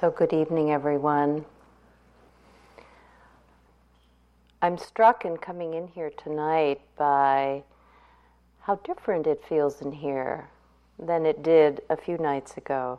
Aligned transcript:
So, 0.00 0.10
good 0.10 0.32
evening, 0.32 0.72
everyone. 0.72 1.44
I'm 4.60 4.76
struck 4.76 5.24
in 5.24 5.36
coming 5.36 5.74
in 5.74 5.86
here 5.86 6.10
tonight 6.10 6.80
by 6.98 7.62
how 8.62 8.74
different 8.82 9.28
it 9.28 9.40
feels 9.48 9.80
in 9.80 9.92
here 9.92 10.48
than 10.98 11.24
it 11.24 11.44
did 11.44 11.80
a 11.88 11.96
few 11.96 12.18
nights 12.18 12.56
ago. 12.56 12.98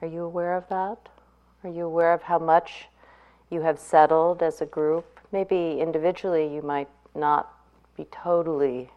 Are 0.00 0.08
you 0.08 0.22
aware 0.22 0.56
of 0.56 0.66
that? 0.70 1.10
Are 1.62 1.70
you 1.70 1.84
aware 1.84 2.14
of 2.14 2.22
how 2.22 2.38
much 2.38 2.86
you 3.50 3.60
have 3.60 3.78
settled 3.78 4.42
as 4.42 4.62
a 4.62 4.66
group? 4.66 5.20
Maybe 5.30 5.78
individually 5.78 6.52
you 6.52 6.62
might 6.62 6.88
not 7.14 7.52
be 7.98 8.06
totally 8.06 8.90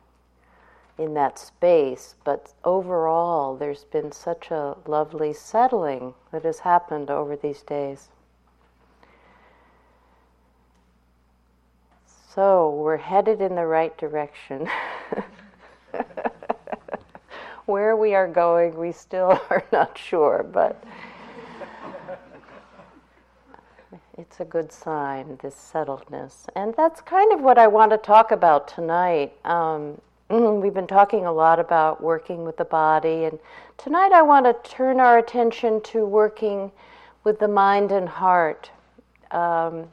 in 0.97 1.13
that 1.15 1.39
space, 1.39 2.15
but 2.23 2.53
overall 2.63 3.55
there's 3.55 3.85
been 3.85 4.11
such 4.11 4.51
a 4.51 4.75
lovely 4.85 5.33
settling 5.33 6.13
that 6.31 6.43
has 6.43 6.59
happened 6.59 7.09
over 7.09 7.35
these 7.35 7.63
days. 7.63 8.09
So 12.33 12.69
we're 12.71 12.97
headed 12.97 13.41
in 13.41 13.55
the 13.55 13.65
right 13.65 13.95
direction. 13.97 14.67
Where 17.65 17.95
we 17.95 18.13
are 18.13 18.27
going, 18.27 18.75
we 18.75 18.91
still 18.91 19.39
are 19.49 19.63
not 19.71 19.97
sure, 19.97 20.45
but 20.51 20.83
it's 24.17 24.39
a 24.39 24.45
good 24.45 24.71
sign, 24.71 25.37
this 25.41 25.55
settledness. 25.55 26.47
And 26.55 26.73
that's 26.75 27.01
kind 27.01 27.31
of 27.33 27.41
what 27.41 27.57
I 27.57 27.67
want 27.67 27.91
to 27.91 27.97
talk 27.97 28.31
about 28.31 28.67
tonight. 28.67 29.33
Um, 29.45 30.01
we've 30.29 30.73
been 30.73 30.87
talking 30.87 31.25
a 31.25 31.31
lot 31.33 31.59
about 31.59 32.01
working 32.01 32.43
with 32.43 32.57
the 32.57 32.65
body, 32.65 33.25
and 33.25 33.39
tonight 33.77 34.11
I 34.11 34.21
want 34.21 34.45
to 34.45 34.69
turn 34.69 34.99
our 34.99 35.17
attention 35.17 35.81
to 35.81 36.05
working 36.05 36.71
with 37.23 37.39
the 37.39 37.47
mind 37.47 37.91
and 37.91 38.07
heart. 38.07 38.71
Um, 39.31 39.87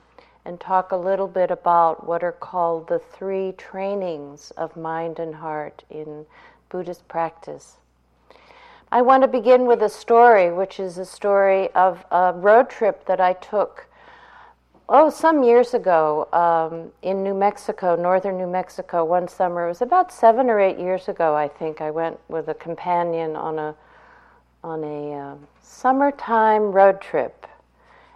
and 0.45 0.59
talk 0.59 0.93
a 0.93 0.97
little 0.97 1.29
bit 1.29 1.51
about 1.51 2.07
what 2.07 2.23
are 2.23 2.33
called 2.33 2.89
the 2.89 2.99
three 2.99 3.53
trainings 3.53 4.51
of 4.53 4.77
mind 4.77 5.19
and 5.19 5.35
heart 5.35 5.85
in 5.91 6.25
Buddhist 6.69 7.07
practice. 7.09 7.77
I 8.91 9.03
want 9.03 9.23
to 9.23 9.29
begin 9.29 9.67
with 9.67 9.83
a 9.83 9.89
story, 9.89 10.51
which 10.51 10.81
is 10.81 10.99
a 10.99 11.05
story 11.05 11.71
of 11.75 12.05
a 12.11 12.33
road 12.35 12.71
trip 12.71 13.05
that 13.07 13.21
I 13.21 13.35
took, 13.35 13.87
oh, 14.91 15.09
some 15.09 15.45
years 15.45 15.73
ago 15.73 16.29
um, 16.33 16.91
in 17.03 17.23
New 17.23 17.33
Mexico, 17.33 17.95
northern 17.95 18.37
New 18.37 18.49
Mexico, 18.49 19.05
one 19.05 19.29
summer. 19.29 19.67
It 19.67 19.69
was 19.69 19.83
about 19.83 20.13
seven 20.13 20.51
or 20.51 20.59
eight 20.59 20.79
years 20.79 21.09
ago, 21.09 21.35
I 21.35 21.47
think. 21.47 21.81
I 21.81 21.93
went 21.93 22.19
with 22.29 22.49
a 22.49 22.55
companion 22.55 23.37
on 23.37 23.59
a 23.59 23.75
on 24.63 24.85
a 24.85 25.13
uh, 25.13 25.35
summertime 25.63 26.73
road 26.73 27.01
trip, 27.01 27.47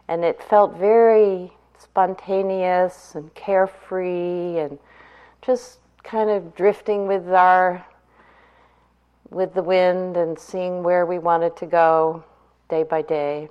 and 0.08 0.24
it 0.24 0.42
felt 0.42 0.76
very 0.76 1.52
spontaneous 1.78 3.14
and 3.14 3.32
carefree 3.34 4.58
and 4.58 4.78
just 5.40 5.78
kind 6.02 6.28
of 6.28 6.54
drifting 6.54 7.06
with 7.06 7.28
our 7.28 7.86
with 9.30 9.54
the 9.54 9.62
wind 9.62 10.16
and 10.16 10.38
seeing 10.38 10.82
where 10.82 11.06
we 11.06 11.18
wanted 11.18 11.56
to 11.56 11.66
go 11.66 12.22
day 12.68 12.82
by 12.82 13.00
day. 13.00 13.48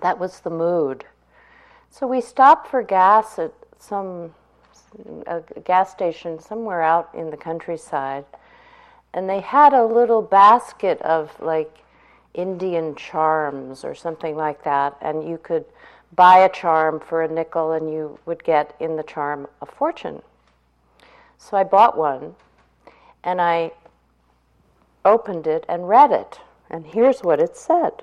That 0.00 0.18
was 0.18 0.40
the 0.40 0.50
mood. 0.50 1.04
So 1.90 2.06
we 2.06 2.20
stopped 2.20 2.68
for 2.68 2.82
gas 2.82 3.38
at 3.38 3.52
some 3.78 4.34
a 5.26 5.42
gas 5.64 5.90
station 5.90 6.40
somewhere 6.40 6.82
out 6.82 7.10
in 7.14 7.30
the 7.30 7.36
countryside 7.36 8.24
and 9.12 9.28
they 9.28 9.40
had 9.40 9.72
a 9.72 9.84
little 9.84 10.22
basket 10.22 11.00
of 11.02 11.38
like 11.40 11.78
Indian 12.34 12.94
charms 12.94 13.84
or 13.84 13.94
something 13.94 14.36
like 14.36 14.64
that 14.64 14.96
and 15.00 15.28
you 15.28 15.38
could 15.38 15.64
buy 16.14 16.38
a 16.38 16.48
charm 16.48 17.00
for 17.00 17.22
a 17.22 17.28
nickel 17.28 17.72
and 17.72 17.90
you 17.92 18.18
would 18.24 18.42
get 18.44 18.74
in 18.80 18.96
the 18.96 19.02
charm 19.02 19.46
a 19.60 19.66
fortune. 19.66 20.22
So 21.36 21.56
I 21.56 21.64
bought 21.64 21.96
one 21.96 22.34
and 23.24 23.40
I 23.40 23.72
opened 25.04 25.46
it 25.46 25.64
and 25.68 25.88
read 25.88 26.12
it. 26.12 26.40
And 26.70 26.86
here's 26.86 27.20
what 27.20 27.40
it 27.40 27.56
said 27.56 28.02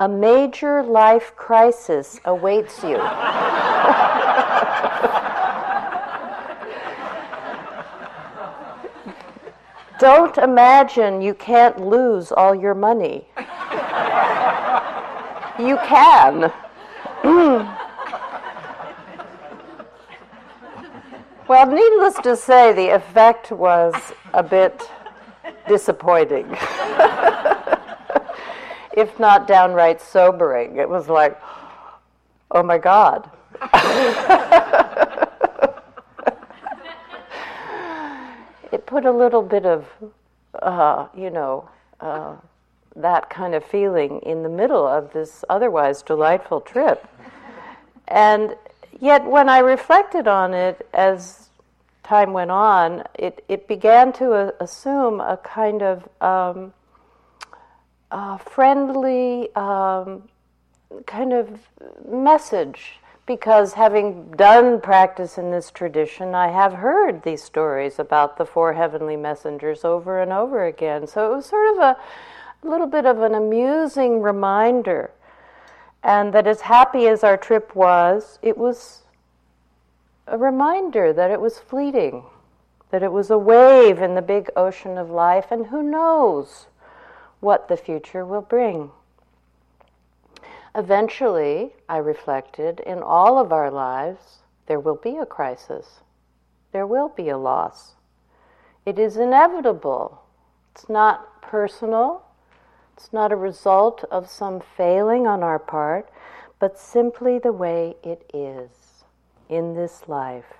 A 0.00 0.08
major 0.08 0.82
life 0.82 1.34
crisis 1.36 2.20
awaits 2.24 2.82
you. 2.82 2.98
Don't 9.98 10.38
imagine 10.38 11.20
you 11.20 11.34
can't 11.34 11.80
lose 11.80 12.30
all 12.30 12.54
your 12.54 12.74
money 12.74 13.26
you 15.58 15.76
can. 15.78 16.52
well, 21.48 21.66
needless 21.66 22.14
to 22.22 22.36
say, 22.36 22.72
the 22.72 22.94
effect 22.94 23.50
was 23.50 23.94
a 24.32 24.42
bit 24.42 24.88
disappointing, 25.66 26.46
if 28.98 29.18
not 29.20 29.46
downright 29.46 30.00
sobering. 30.00 30.76
It 30.76 30.88
was 30.88 31.08
like, 31.08 31.40
oh 32.50 32.64
my 32.64 32.78
God. 32.78 33.30
it 38.72 38.84
put 38.86 39.04
a 39.04 39.12
little 39.12 39.42
bit 39.42 39.64
of, 39.64 39.86
uh, 40.60 41.06
you 41.16 41.30
know, 41.30 41.68
uh, 42.00 42.34
that 42.96 43.30
kind 43.30 43.54
of 43.54 43.64
feeling 43.64 44.18
in 44.26 44.42
the 44.42 44.48
middle 44.48 44.84
of 44.84 45.12
this 45.12 45.44
otherwise 45.48 46.02
delightful 46.02 46.60
trip. 46.60 47.06
and 48.08 48.56
yet, 48.98 49.24
when 49.24 49.48
I 49.48 49.58
reflected 49.60 50.26
on 50.26 50.54
it 50.54 50.88
as 50.92 51.50
time 52.02 52.32
went 52.32 52.50
on, 52.50 53.04
it, 53.14 53.44
it 53.48 53.68
began 53.68 54.12
to 54.14 54.32
uh, 54.32 54.50
assume 54.58 55.20
a 55.20 55.36
kind 55.36 55.82
of 55.82 56.08
um, 56.20 56.72
uh, 58.10 58.36
friendly 58.38 59.54
um, 59.54 60.28
kind 61.06 61.32
of 61.32 61.68
message. 62.08 63.00
Because 63.26 63.74
having 63.74 64.30
done 64.30 64.80
practice 64.80 65.36
in 65.36 65.50
this 65.50 65.70
tradition, 65.70 66.34
I 66.34 66.48
have 66.48 66.72
heard 66.72 67.22
these 67.22 67.42
stories 67.42 67.98
about 67.98 68.38
the 68.38 68.46
four 68.46 68.72
heavenly 68.72 69.16
messengers 69.16 69.84
over 69.84 70.22
and 70.22 70.32
over 70.32 70.64
again. 70.64 71.06
So 71.06 71.30
it 71.30 71.36
was 71.36 71.44
sort 71.44 71.76
of 71.76 71.82
a, 71.82 71.96
a 72.62 72.66
little 72.66 72.86
bit 72.86 73.04
of 73.04 73.20
an 73.20 73.34
amusing 73.34 74.22
reminder. 74.22 75.10
And 76.02 76.32
that 76.32 76.46
as 76.46 76.62
happy 76.62 77.06
as 77.06 77.22
our 77.22 77.36
trip 77.36 77.76
was, 77.76 78.38
it 78.40 78.56
was 78.56 79.02
a 80.26 80.38
reminder 80.38 81.12
that 81.12 81.30
it 81.30 81.40
was 81.40 81.58
fleeting, 81.58 82.24
that 82.90 83.02
it 83.02 83.12
was 83.12 83.30
a 83.30 83.36
wave 83.36 84.00
in 84.00 84.14
the 84.14 84.22
big 84.22 84.48
ocean 84.56 84.96
of 84.96 85.10
life, 85.10 85.50
and 85.50 85.66
who 85.66 85.82
knows 85.82 86.66
what 87.40 87.68
the 87.68 87.76
future 87.76 88.24
will 88.24 88.42
bring. 88.42 88.90
Eventually, 90.74 91.72
I 91.88 91.96
reflected, 91.98 92.80
in 92.80 93.02
all 93.02 93.38
of 93.38 93.52
our 93.52 93.70
lives, 93.70 94.38
there 94.66 94.80
will 94.80 94.96
be 94.96 95.16
a 95.16 95.26
crisis. 95.26 96.00
There 96.72 96.86
will 96.86 97.08
be 97.08 97.28
a 97.28 97.38
loss. 97.38 97.94
It 98.84 98.98
is 98.98 99.16
inevitable. 99.16 100.22
It's 100.74 100.88
not 100.88 101.42
personal, 101.42 102.22
it's 102.96 103.12
not 103.12 103.32
a 103.32 103.36
result 103.36 104.04
of 104.10 104.28
some 104.28 104.60
failing 104.60 105.26
on 105.26 105.42
our 105.42 105.58
part, 105.58 106.08
but 106.58 106.78
simply 106.78 107.38
the 107.38 107.52
way 107.52 107.96
it 108.02 108.28
is 108.34 109.04
in 109.48 109.74
this 109.74 110.08
life. 110.08 110.54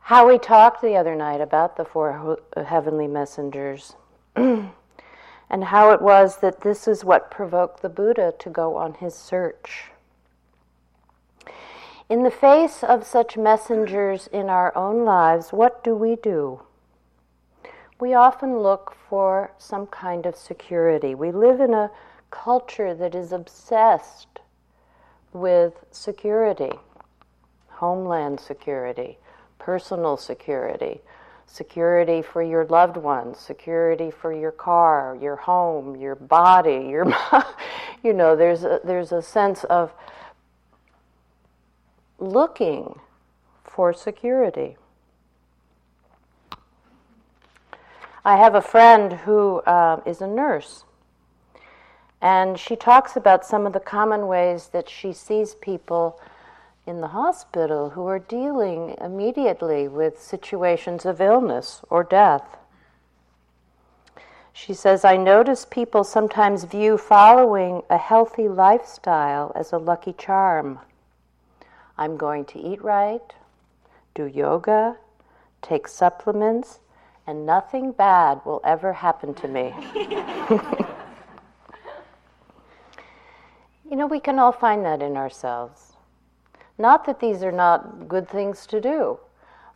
How 0.00 0.28
we 0.28 0.38
talked 0.38 0.82
the 0.82 0.96
other 0.96 1.14
night 1.14 1.40
about 1.40 1.76
the 1.76 1.84
four 1.84 2.38
heavenly 2.66 3.06
messengers, 3.06 3.94
and 4.36 5.64
how 5.64 5.90
it 5.90 6.02
was 6.02 6.38
that 6.38 6.60
this 6.60 6.88
is 6.88 7.04
what 7.04 7.30
provoked 7.30 7.82
the 7.82 7.88
Buddha 7.88 8.34
to 8.38 8.50
go 8.50 8.76
on 8.76 8.94
his 8.94 9.14
search. 9.14 9.90
In 12.08 12.22
the 12.22 12.30
face 12.30 12.82
of 12.82 13.06
such 13.06 13.36
messengers 13.36 14.26
in 14.26 14.48
our 14.48 14.76
own 14.76 15.04
lives, 15.04 15.52
what 15.52 15.82
do 15.82 15.94
we 15.94 16.16
do? 16.16 16.60
we 18.00 18.12
often 18.12 18.58
look 18.58 18.94
for 19.08 19.52
some 19.58 19.86
kind 19.86 20.26
of 20.26 20.36
security. 20.36 21.14
We 21.14 21.30
live 21.30 21.60
in 21.60 21.72
a 21.72 21.90
culture 22.30 22.94
that 22.94 23.14
is 23.14 23.32
obsessed 23.32 24.40
with 25.32 25.84
security, 25.90 26.72
homeland 27.68 28.40
security, 28.40 29.18
personal 29.58 30.16
security, 30.16 31.00
security 31.54 32.20
for 32.20 32.42
your 32.42 32.64
loved 32.64 32.96
ones, 32.96 33.38
security 33.38 34.10
for 34.10 34.32
your 34.32 34.50
car, 34.50 35.16
your 35.22 35.36
home, 35.36 35.94
your 35.94 36.16
body, 36.16 36.88
your 36.90 37.06
you 38.02 38.12
know, 38.12 38.34
there's 38.34 38.64
a, 38.64 38.80
there's 38.82 39.12
a 39.12 39.22
sense 39.22 39.62
of 39.64 39.92
looking 42.18 42.98
for 43.62 43.92
security. 43.92 44.76
I 48.24 48.36
have 48.36 48.56
a 48.56 48.62
friend 48.62 49.12
who 49.12 49.58
uh, 49.60 50.00
is 50.04 50.20
a 50.20 50.26
nurse, 50.26 50.82
and 52.20 52.58
she 52.58 52.74
talks 52.74 53.14
about 53.14 53.46
some 53.46 53.64
of 53.64 53.72
the 53.72 53.80
common 53.80 54.26
ways 54.26 54.70
that 54.72 54.88
she 54.88 55.12
sees 55.12 55.54
people 55.54 56.20
in 56.86 57.00
the 57.00 57.08
hospital 57.08 57.90
who 57.90 58.06
are 58.06 58.18
dealing 58.18 58.94
immediately 59.00 59.88
with 59.88 60.20
situations 60.20 61.06
of 61.06 61.20
illness 61.20 61.80
or 61.88 62.04
death. 62.04 62.58
She 64.52 64.74
says, 64.74 65.04
I 65.04 65.16
notice 65.16 65.66
people 65.68 66.04
sometimes 66.04 66.64
view 66.64 66.96
following 66.96 67.82
a 67.90 67.98
healthy 67.98 68.48
lifestyle 68.48 69.50
as 69.56 69.72
a 69.72 69.78
lucky 69.78 70.12
charm. 70.12 70.78
I'm 71.98 72.16
going 72.16 72.44
to 72.46 72.60
eat 72.60 72.82
right, 72.82 73.32
do 74.14 74.26
yoga, 74.26 74.96
take 75.62 75.88
supplements, 75.88 76.78
and 77.26 77.46
nothing 77.46 77.92
bad 77.92 78.42
will 78.44 78.60
ever 78.64 78.92
happen 78.92 79.34
to 79.34 79.48
me. 79.48 79.74
you 83.90 83.96
know, 83.96 84.06
we 84.06 84.20
can 84.20 84.38
all 84.38 84.52
find 84.52 84.84
that 84.84 85.02
in 85.02 85.16
ourselves. 85.16 85.93
Not 86.78 87.04
that 87.06 87.20
these 87.20 87.42
are 87.42 87.52
not 87.52 88.08
good 88.08 88.28
things 88.28 88.66
to 88.66 88.80
do, 88.80 89.18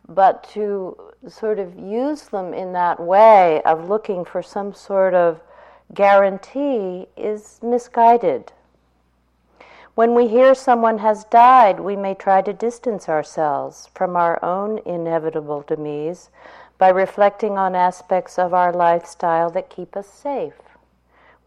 but 0.07 0.43
to 0.51 0.97
sort 1.27 1.59
of 1.59 1.77
use 1.77 2.23
them 2.23 2.53
in 2.53 2.73
that 2.73 2.99
way 2.99 3.61
of 3.63 3.89
looking 3.89 4.25
for 4.25 4.41
some 4.41 4.73
sort 4.73 5.13
of 5.13 5.41
guarantee 5.93 7.07
is 7.15 7.59
misguided. 7.61 8.51
When 9.95 10.13
we 10.15 10.27
hear 10.27 10.55
someone 10.55 10.99
has 10.99 11.25
died, 11.25 11.79
we 11.79 11.95
may 11.95 12.13
try 12.13 12.41
to 12.41 12.53
distance 12.53 13.09
ourselves 13.09 13.89
from 13.93 14.15
our 14.15 14.43
own 14.43 14.79
inevitable 14.85 15.63
demise 15.67 16.29
by 16.77 16.89
reflecting 16.89 17.57
on 17.57 17.75
aspects 17.75 18.39
of 18.39 18.53
our 18.53 18.71
lifestyle 18.71 19.49
that 19.49 19.69
keep 19.69 19.97
us 19.97 20.07
safe. 20.07 20.53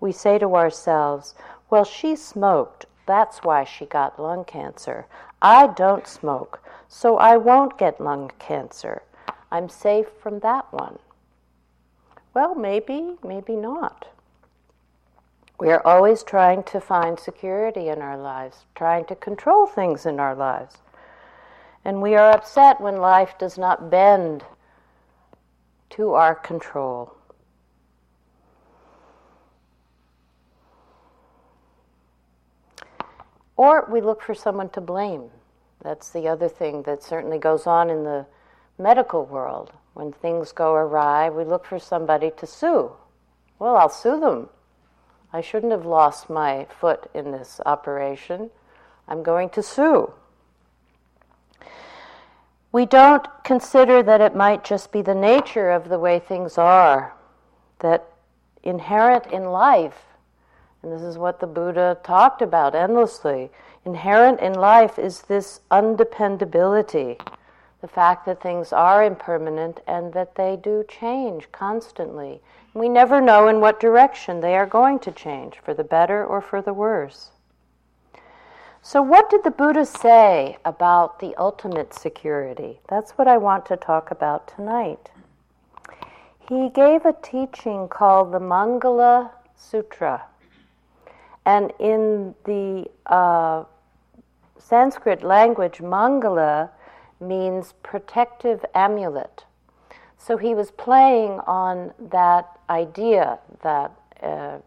We 0.00 0.12
say 0.12 0.38
to 0.38 0.54
ourselves, 0.54 1.34
Well, 1.70 1.84
she 1.84 2.14
smoked, 2.14 2.84
that's 3.06 3.42
why 3.42 3.64
she 3.64 3.86
got 3.86 4.20
lung 4.20 4.44
cancer. 4.44 5.06
I 5.44 5.66
don't 5.66 6.06
smoke, 6.06 6.62
so 6.88 7.18
I 7.18 7.36
won't 7.36 7.76
get 7.76 8.00
lung 8.00 8.30
cancer. 8.38 9.02
I'm 9.50 9.68
safe 9.68 10.06
from 10.22 10.38
that 10.38 10.72
one. 10.72 11.00
Well, 12.32 12.54
maybe, 12.54 13.16
maybe 13.24 13.56
not. 13.56 14.06
We 15.58 15.70
are 15.70 15.84
always 15.84 16.22
trying 16.22 16.62
to 16.64 16.80
find 16.80 17.18
security 17.18 17.88
in 17.88 18.00
our 18.00 18.16
lives, 18.16 18.64
trying 18.76 19.04
to 19.06 19.16
control 19.16 19.66
things 19.66 20.06
in 20.06 20.20
our 20.20 20.34
lives. 20.34 20.76
And 21.84 22.00
we 22.00 22.14
are 22.14 22.30
upset 22.30 22.80
when 22.80 22.96
life 22.96 23.36
does 23.36 23.58
not 23.58 23.90
bend 23.90 24.44
to 25.90 26.12
our 26.14 26.36
control. 26.36 27.16
Or 33.56 33.86
we 33.90 34.00
look 34.00 34.22
for 34.22 34.34
someone 34.34 34.70
to 34.70 34.80
blame. 34.80 35.30
That's 35.82 36.10
the 36.10 36.28
other 36.28 36.48
thing 36.48 36.82
that 36.82 37.02
certainly 37.02 37.38
goes 37.38 37.66
on 37.66 37.90
in 37.90 38.04
the 38.04 38.26
medical 38.78 39.24
world. 39.24 39.72
When 39.94 40.12
things 40.12 40.52
go 40.52 40.74
awry, 40.74 41.28
we 41.28 41.44
look 41.44 41.66
for 41.66 41.78
somebody 41.78 42.30
to 42.38 42.46
sue. 42.46 42.92
Well, 43.58 43.76
I'll 43.76 43.88
sue 43.88 44.18
them. 44.18 44.48
I 45.32 45.40
shouldn't 45.40 45.72
have 45.72 45.86
lost 45.86 46.30
my 46.30 46.66
foot 46.80 47.10
in 47.14 47.30
this 47.30 47.60
operation. 47.66 48.50
I'm 49.08 49.22
going 49.22 49.50
to 49.50 49.62
sue. 49.62 50.12
We 52.70 52.86
don't 52.86 53.26
consider 53.44 54.02
that 54.02 54.20
it 54.20 54.34
might 54.34 54.64
just 54.64 54.92
be 54.92 55.02
the 55.02 55.14
nature 55.14 55.70
of 55.70 55.88
the 55.88 55.98
way 55.98 56.18
things 56.18 56.56
are, 56.56 57.14
that 57.80 58.08
inherent 58.62 59.26
in 59.26 59.44
life, 59.44 60.06
and 60.82 60.92
this 60.92 61.02
is 61.02 61.18
what 61.18 61.40
the 61.40 61.46
Buddha 61.46 61.98
talked 62.02 62.42
about 62.42 62.74
endlessly 62.74 63.50
Inherent 63.84 64.38
in 64.40 64.54
life 64.54 64.96
is 64.98 65.22
this 65.22 65.60
undependability, 65.70 67.18
the 67.80 67.88
fact 67.88 68.24
that 68.26 68.40
things 68.40 68.72
are 68.72 69.02
impermanent 69.02 69.80
and 69.88 70.12
that 70.12 70.36
they 70.36 70.56
do 70.56 70.84
change 70.88 71.50
constantly. 71.50 72.40
We 72.74 72.88
never 72.88 73.20
know 73.20 73.48
in 73.48 73.60
what 73.60 73.80
direction 73.80 74.40
they 74.40 74.54
are 74.56 74.66
going 74.66 75.00
to 75.00 75.10
change, 75.10 75.58
for 75.58 75.74
the 75.74 75.82
better 75.82 76.24
or 76.24 76.40
for 76.40 76.62
the 76.62 76.72
worse. 76.72 77.32
So, 78.82 79.02
what 79.02 79.28
did 79.30 79.42
the 79.42 79.50
Buddha 79.50 79.84
say 79.84 80.58
about 80.64 81.18
the 81.18 81.34
ultimate 81.36 81.92
security? 81.92 82.80
That's 82.88 83.12
what 83.12 83.26
I 83.26 83.36
want 83.36 83.66
to 83.66 83.76
talk 83.76 84.12
about 84.12 84.46
tonight. 84.46 85.10
He 86.48 86.68
gave 86.68 87.04
a 87.04 87.16
teaching 87.20 87.88
called 87.88 88.32
the 88.32 88.40
Mangala 88.40 89.30
Sutra. 89.56 90.22
And 91.44 91.72
in 91.78 92.34
the 92.44 92.86
uh, 93.06 93.64
Sanskrit 94.58 95.22
language, 95.22 95.78
Mangala 95.78 96.70
means 97.20 97.74
protective 97.82 98.64
amulet. 98.74 99.44
So 100.18 100.36
he 100.36 100.54
was 100.54 100.70
playing 100.70 101.40
on 101.46 101.92
that 102.10 102.48
idea 102.70 103.40
that 103.62 103.92
uh, 104.22 104.58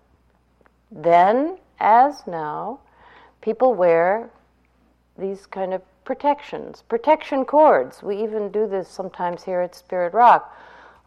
then, 0.91 1.57
as 1.79 2.27
now, 2.27 2.79
people 3.41 3.73
wear 3.73 4.29
these 5.17 5.45
kind 5.45 5.73
of 5.73 5.81
protections, 6.03 6.83
protection 6.89 7.45
cords. 7.45 8.03
We 8.03 8.21
even 8.21 8.51
do 8.51 8.67
this 8.67 8.89
sometimes 8.89 9.43
here 9.43 9.61
at 9.61 9.75
Spirit 9.75 10.13
Rock. 10.13 10.53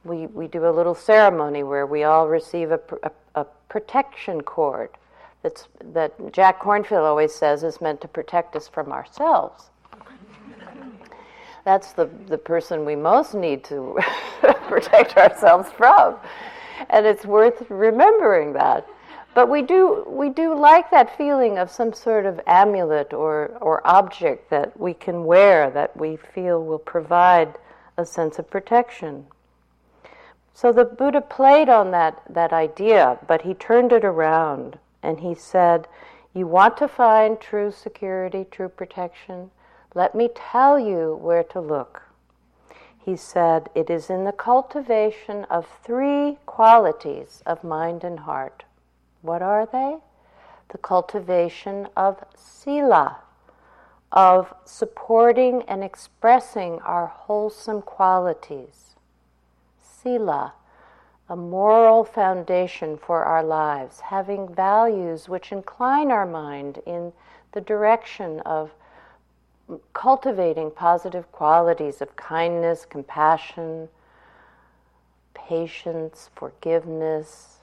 We, 0.05 0.27
we 0.27 0.49
do 0.49 0.67
a 0.67 0.73
little 0.73 0.95
ceremony 0.95 1.63
where 1.63 1.87
we 1.87 2.05
all 2.05 2.27
receive 2.27 2.71
a, 2.71 2.81
a, 3.03 3.11
a 3.35 3.45
protection 3.69 4.41
cord 4.41 4.91
that's, 5.43 5.69
that 5.93 6.33
Jack 6.33 6.61
Kornfield 6.61 7.05
always 7.05 7.35
says 7.35 7.63
is 7.63 7.81
meant 7.81 8.01
to 8.01 8.09
protect 8.09 8.57
us 8.57 8.69
from 8.69 8.93
ourselves. 8.93 9.71
That's 11.65 11.93
the, 11.93 12.09
the 12.27 12.39
person 12.39 12.85
we 12.85 12.97
most 12.97 13.35
need 13.35 13.63
to 13.65 13.99
protect 14.69 15.17
ourselves 15.17 15.69
from. 15.77 16.17
And 16.91 17.07
it's 17.07 17.27
worth 17.27 17.69
remembering 17.69 18.53
that. 18.55 18.87
But 19.35 19.49
we 19.49 19.63
do, 19.63 20.05
we 20.09 20.31
do 20.31 20.59
like 20.59 20.91
that 20.91 21.17
feeling 21.17 21.59
of 21.59 21.71
some 21.71 21.93
sort 21.93 22.27
of 22.27 22.41
amulet 22.47 23.13
or, 23.13 23.57
or 23.61 23.87
object 23.87 24.51
that 24.51 24.79
we 24.81 24.95
can 24.95 25.25
wear 25.25 25.71
that 25.71 25.97
we 25.97 26.17
feel 26.17 26.65
will 26.65 26.79
provide 26.79 27.59
a 27.97 28.05
sense 28.05 28.39
of 28.39 28.51
protection. 28.51 29.27
So 30.55 30.73
the 30.73 30.85
Buddha 30.85 31.21
played 31.21 31.69
on 31.69 31.93
that, 31.93 32.23
that 32.31 32.53
idea, 32.53 33.19
but 33.29 33.43
he 33.43 33.55
turned 33.55 33.93
it 33.93 34.05
around 34.05 34.79
and 35.03 35.21
he 35.21 35.35
said, 35.35 35.89
You 36.35 36.47
want 36.47 36.77
to 36.79 36.89
find 36.89 37.41
true 37.41 37.71
security, 37.71 38.47
true 38.51 38.69
protection? 38.69 39.51
Let 39.95 40.15
me 40.15 40.29
tell 40.35 40.79
you 40.79 41.19
where 41.21 41.45
to 41.45 41.61
look. 41.61 42.03
He 42.99 43.17
said, 43.17 43.71
It 43.75 43.89
is 43.89 44.11
in 44.11 44.25
the 44.25 44.33
cultivation 44.33 45.45
of 45.45 45.67
three 45.83 46.39
qualities 46.45 47.43
of 47.47 47.65
mind 47.65 48.05
and 48.05 48.21
heart. 48.21 48.65
What 49.23 49.43
are 49.43 49.67
they? 49.67 49.97
The 50.71 50.79
cultivation 50.79 51.89
of 51.97 52.23
sila, 52.37 53.19
of 54.13 54.53
supporting 54.65 55.63
and 55.63 55.83
expressing 55.83 56.81
our 56.81 57.07
wholesome 57.07 57.83
qualities. 57.83 58.95
Sila, 59.79 60.53
a 61.29 61.37
moral 61.37 62.05
foundation 62.05 62.97
for 62.97 63.25
our 63.25 63.43
lives, 63.43 64.01
having 64.01 64.55
values 64.55 65.29
which 65.29 65.53
incline 65.53 66.11
our 66.11 66.27
mind 66.27 66.81
in 66.87 67.13
the 67.53 67.61
direction 67.61 68.41
of 68.41 68.71
cultivating 69.93 70.71
positive 70.71 71.31
qualities 71.31 72.01
of 72.01 72.17
kindness, 72.17 72.87
compassion, 72.87 73.89
patience, 75.35 76.31
forgiveness, 76.35 77.59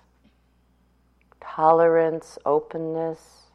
tolerance, 1.42 2.38
openness, 2.46 3.48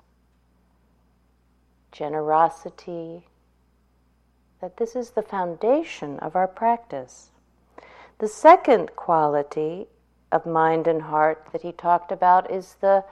generosity, 1.93 3.27
that 4.61 4.77
this 4.77 4.97
is 4.97 5.11
the 5.11 5.23
foundation 5.23 6.19
of 6.19 6.35
our 6.35 6.49
practice. 6.49 7.31
The 8.19 8.29
second 8.29 8.95
quality 8.97 9.87
of 10.33 10.47
mind 10.47 10.87
and 10.87 11.03
heart 11.03 11.47
that 11.53 11.63
he 11.63 11.73
talked 11.73 12.13
about 12.13 12.51
is 12.51 12.77
the 12.81 13.05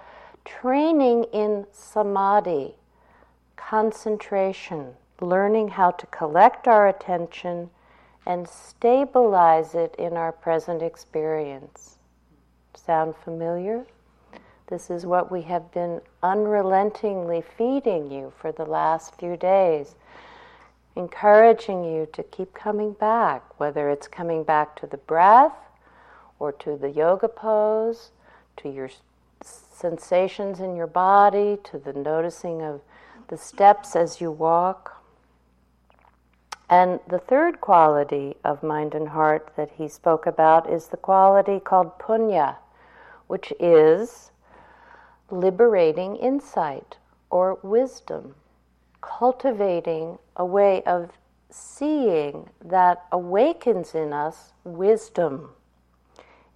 training 0.44 1.24
in 1.32 1.66
samadhi, 1.72 2.74
concentration, 3.56 4.94
learning 5.20 5.68
how 5.68 5.90
to 5.90 6.06
collect 6.06 6.68
our 6.68 6.88
attention 6.88 7.68
and 8.26 8.48
stabilize 8.48 9.74
it 9.74 9.94
in 9.98 10.16
our 10.16 10.32
present 10.32 10.82
experience. 10.82 11.98
Sound 12.74 13.14
familiar? 13.16 13.84
This 14.68 14.90
is 14.90 15.06
what 15.06 15.32
we 15.32 15.42
have 15.42 15.72
been 15.72 16.00
unrelentingly 16.22 17.42
feeding 17.56 18.10
you 18.10 18.32
for 18.38 18.52
the 18.52 18.66
last 18.66 19.18
few 19.18 19.36
days, 19.36 19.94
encouraging 20.94 21.84
you 21.84 22.06
to 22.12 22.22
keep 22.22 22.52
coming 22.52 22.92
back, 22.92 23.58
whether 23.58 23.88
it's 23.88 24.06
coming 24.06 24.44
back 24.44 24.76
to 24.76 24.86
the 24.86 24.98
breath 24.98 25.67
or 26.38 26.52
to 26.52 26.76
the 26.76 26.90
yoga 26.90 27.28
pose, 27.28 28.10
to 28.58 28.68
your 28.68 28.90
sensations 29.42 30.60
in 30.60 30.76
your 30.76 30.86
body, 30.86 31.58
to 31.64 31.78
the 31.78 31.92
noticing 31.92 32.62
of 32.62 32.80
the 33.28 33.36
steps 33.36 33.94
as 33.94 34.20
you 34.20 34.30
walk. 34.30 35.02
And 36.70 37.00
the 37.08 37.18
third 37.18 37.60
quality 37.60 38.36
of 38.44 38.62
mind 38.62 38.94
and 38.94 39.08
heart 39.08 39.52
that 39.56 39.70
he 39.76 39.88
spoke 39.88 40.26
about 40.26 40.70
is 40.70 40.88
the 40.88 40.96
quality 40.96 41.60
called 41.60 41.98
panna, 41.98 42.58
which 43.26 43.52
is 43.58 44.30
liberating 45.30 46.16
insight 46.16 46.96
or 47.30 47.58
wisdom, 47.62 48.34
cultivating 49.00 50.18
a 50.36 50.44
way 50.44 50.82
of 50.84 51.10
seeing 51.50 52.50
that 52.62 53.04
awakens 53.12 53.94
in 53.94 54.12
us 54.12 54.52
wisdom. 54.64 55.50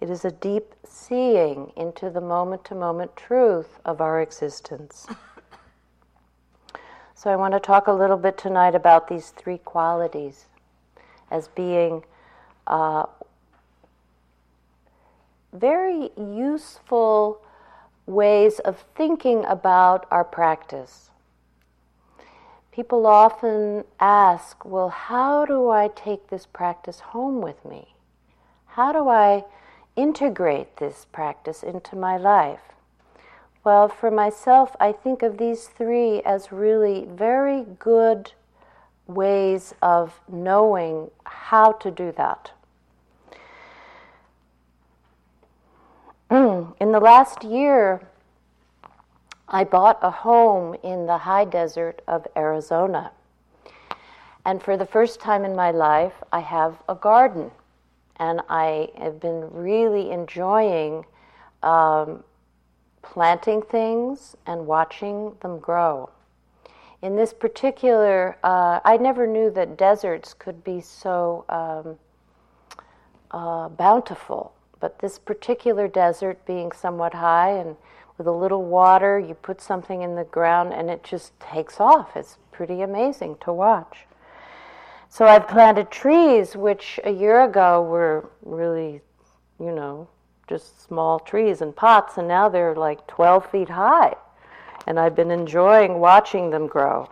It 0.03 0.09
is 0.09 0.25
a 0.25 0.31
deep 0.31 0.75
seeing 0.83 1.71
into 1.77 2.09
the 2.09 2.19
moment 2.19 2.65
to 2.65 2.75
moment 2.75 3.15
truth 3.15 3.79
of 3.85 4.01
our 4.01 4.21
existence. 4.21 5.07
So, 7.15 7.31
I 7.31 7.37
want 7.37 7.53
to 7.53 7.59
talk 7.61 7.87
a 7.87 7.93
little 7.93 8.17
bit 8.17 8.37
tonight 8.37 8.75
about 8.75 9.07
these 9.07 9.29
three 9.29 9.59
qualities 9.59 10.47
as 11.31 11.47
being 11.47 12.03
uh, 12.67 13.05
very 15.53 16.09
useful 16.17 17.41
ways 18.05 18.59
of 18.59 18.83
thinking 18.93 19.45
about 19.45 20.05
our 20.11 20.25
practice. 20.25 21.11
People 22.73 23.07
often 23.07 23.85
ask, 24.01 24.65
well, 24.65 24.89
how 24.89 25.45
do 25.45 25.69
I 25.69 25.87
take 25.95 26.27
this 26.27 26.45
practice 26.45 26.99
home 26.99 27.39
with 27.39 27.63
me? 27.63 27.95
How 28.65 28.91
do 28.91 29.07
I 29.07 29.45
integrate 29.95 30.77
this 30.77 31.05
practice 31.11 31.63
into 31.63 31.95
my 31.95 32.17
life? 32.17 32.73
Well, 33.63 33.87
for 33.87 34.11
myself, 34.11 34.75
I 34.79 34.91
think 34.91 35.23
of 35.23 35.37
these 35.37 35.67
three 35.67 36.21
as 36.23 36.51
really 36.51 37.05
very 37.09 37.65
good 37.79 38.33
ways 39.07 39.73
of 39.81 40.19
knowing 40.27 41.11
how 41.25 41.71
to 41.73 41.91
do 41.91 42.11
that. 42.17 42.51
Mm. 46.29 46.75
In 46.79 46.91
the 46.91 46.99
last 46.99 47.43
year, 47.43 48.01
I 49.47 49.63
bought 49.63 49.99
a 50.01 50.09
home 50.09 50.75
in 50.83 51.05
the 51.05 51.19
high 51.19 51.45
desert 51.45 52.01
of 52.07 52.25
Arizona. 52.35 53.11
And 54.45 54.61
for 54.61 54.75
the 54.75 54.85
first 54.85 55.19
time 55.19 55.45
in 55.45 55.55
my 55.55 55.71
life, 55.71 56.13
I 56.31 56.39
have 56.39 56.81
a 56.89 56.95
garden. 56.95 57.51
And 58.17 58.41
I 58.49 58.89
have 58.97 59.19
been 59.19 59.49
really 59.51 60.11
enjoying 60.11 61.05
um, 61.61 62.23
planting 63.01 63.61
things 63.61 64.35
and 64.45 64.65
watching 64.65 65.35
them 65.41 65.59
grow. 65.59 66.09
In 67.01 67.15
this 67.15 67.33
particular, 67.33 68.37
uh, 68.43 68.79
I 68.85 68.97
never 68.97 69.27
knew 69.27 69.49
that 69.51 69.77
deserts 69.77 70.33
could 70.33 70.63
be 70.63 70.79
so 70.79 71.43
um, 71.49 71.97
uh, 73.31 73.69
bountiful. 73.69 74.53
But 74.79 74.99
this 74.99 75.19
particular 75.19 75.87
desert 75.87 76.45
being 76.45 76.71
somewhat 76.71 77.13
high 77.13 77.51
and 77.51 77.75
with 78.17 78.27
a 78.27 78.31
little 78.31 78.63
water, 78.63 79.19
you 79.19 79.33
put 79.33 79.59
something 79.59 80.01
in 80.01 80.15
the 80.15 80.23
ground 80.23 80.73
and 80.73 80.89
it 80.89 81.03
just 81.03 81.37
takes 81.39 81.79
off. 81.79 82.15
It's 82.15 82.37
pretty 82.51 82.81
amazing 82.81 83.37
to 83.41 83.51
watch. 83.51 84.05
So 85.13 85.27
I've 85.27 85.47
planted 85.47 85.91
trees 85.91 86.55
which 86.55 86.99
a 87.03 87.11
year 87.11 87.43
ago 87.43 87.83
were 87.83 88.31
really, 88.41 88.99
you 89.59 89.71
know, 89.71 90.07
just 90.47 90.81
small 90.81 91.19
trees 91.19 91.61
in 91.61 91.71
pots, 91.71 92.17
and 92.17 92.27
now 92.27 92.49
they're 92.49 92.73
like 92.73 93.05
12 93.05 93.51
feet 93.51 93.69
high. 93.69 94.15
And 94.87 94.99
I've 94.99 95.13
been 95.13 95.29
enjoying 95.29 95.99
watching 95.99 96.49
them 96.49 96.65
grow. 96.65 97.11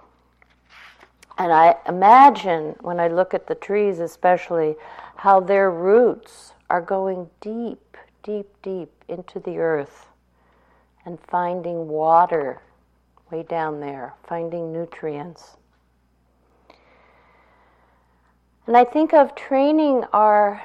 And 1.38 1.54
I 1.54 1.76
imagine 1.88 2.76
when 2.82 3.00
I 3.00 3.08
look 3.08 3.36
at 3.36 3.46
the 3.46 3.54
trees, 3.54 4.00
especially, 4.00 4.78
how 5.18 5.40
their 5.40 5.70
roots 5.70 6.54
are 6.72 6.82
going 6.82 7.30
deep, 7.40 7.98
deep, 8.24 8.48
deep 8.64 8.90
into 9.10 9.40
the 9.40 9.60
earth 9.60 10.08
and 11.06 11.20
finding 11.28 11.88
water 11.88 12.64
way 13.30 13.44
down 13.44 13.80
there, 13.80 14.16
finding 14.24 14.74
nutrients. 14.74 15.56
And 18.68 18.78
I 18.78 18.84
think 18.84 19.14
of 19.14 19.36
training 19.36 20.04
our 20.14 20.64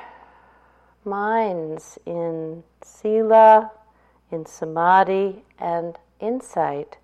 minds 1.05 1.99
in 2.05 2.63
sila, 2.83 3.71
in 4.31 4.45
samadhi, 4.45 5.45
and 5.59 5.99
insight 6.21 6.99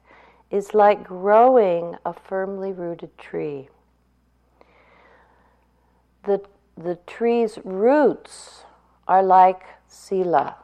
is 0.51 0.75
like 0.75 1.03
growing 1.03 1.97
a 2.05 2.13
firmly 2.13 2.73
rooted 2.73 3.17
tree. 3.17 3.69
The, 6.25 6.43
the 6.77 6.97
tree's 7.07 7.59
roots 7.65 8.65
are 9.09 9.23
like 9.23 9.63
sila, 9.89 10.57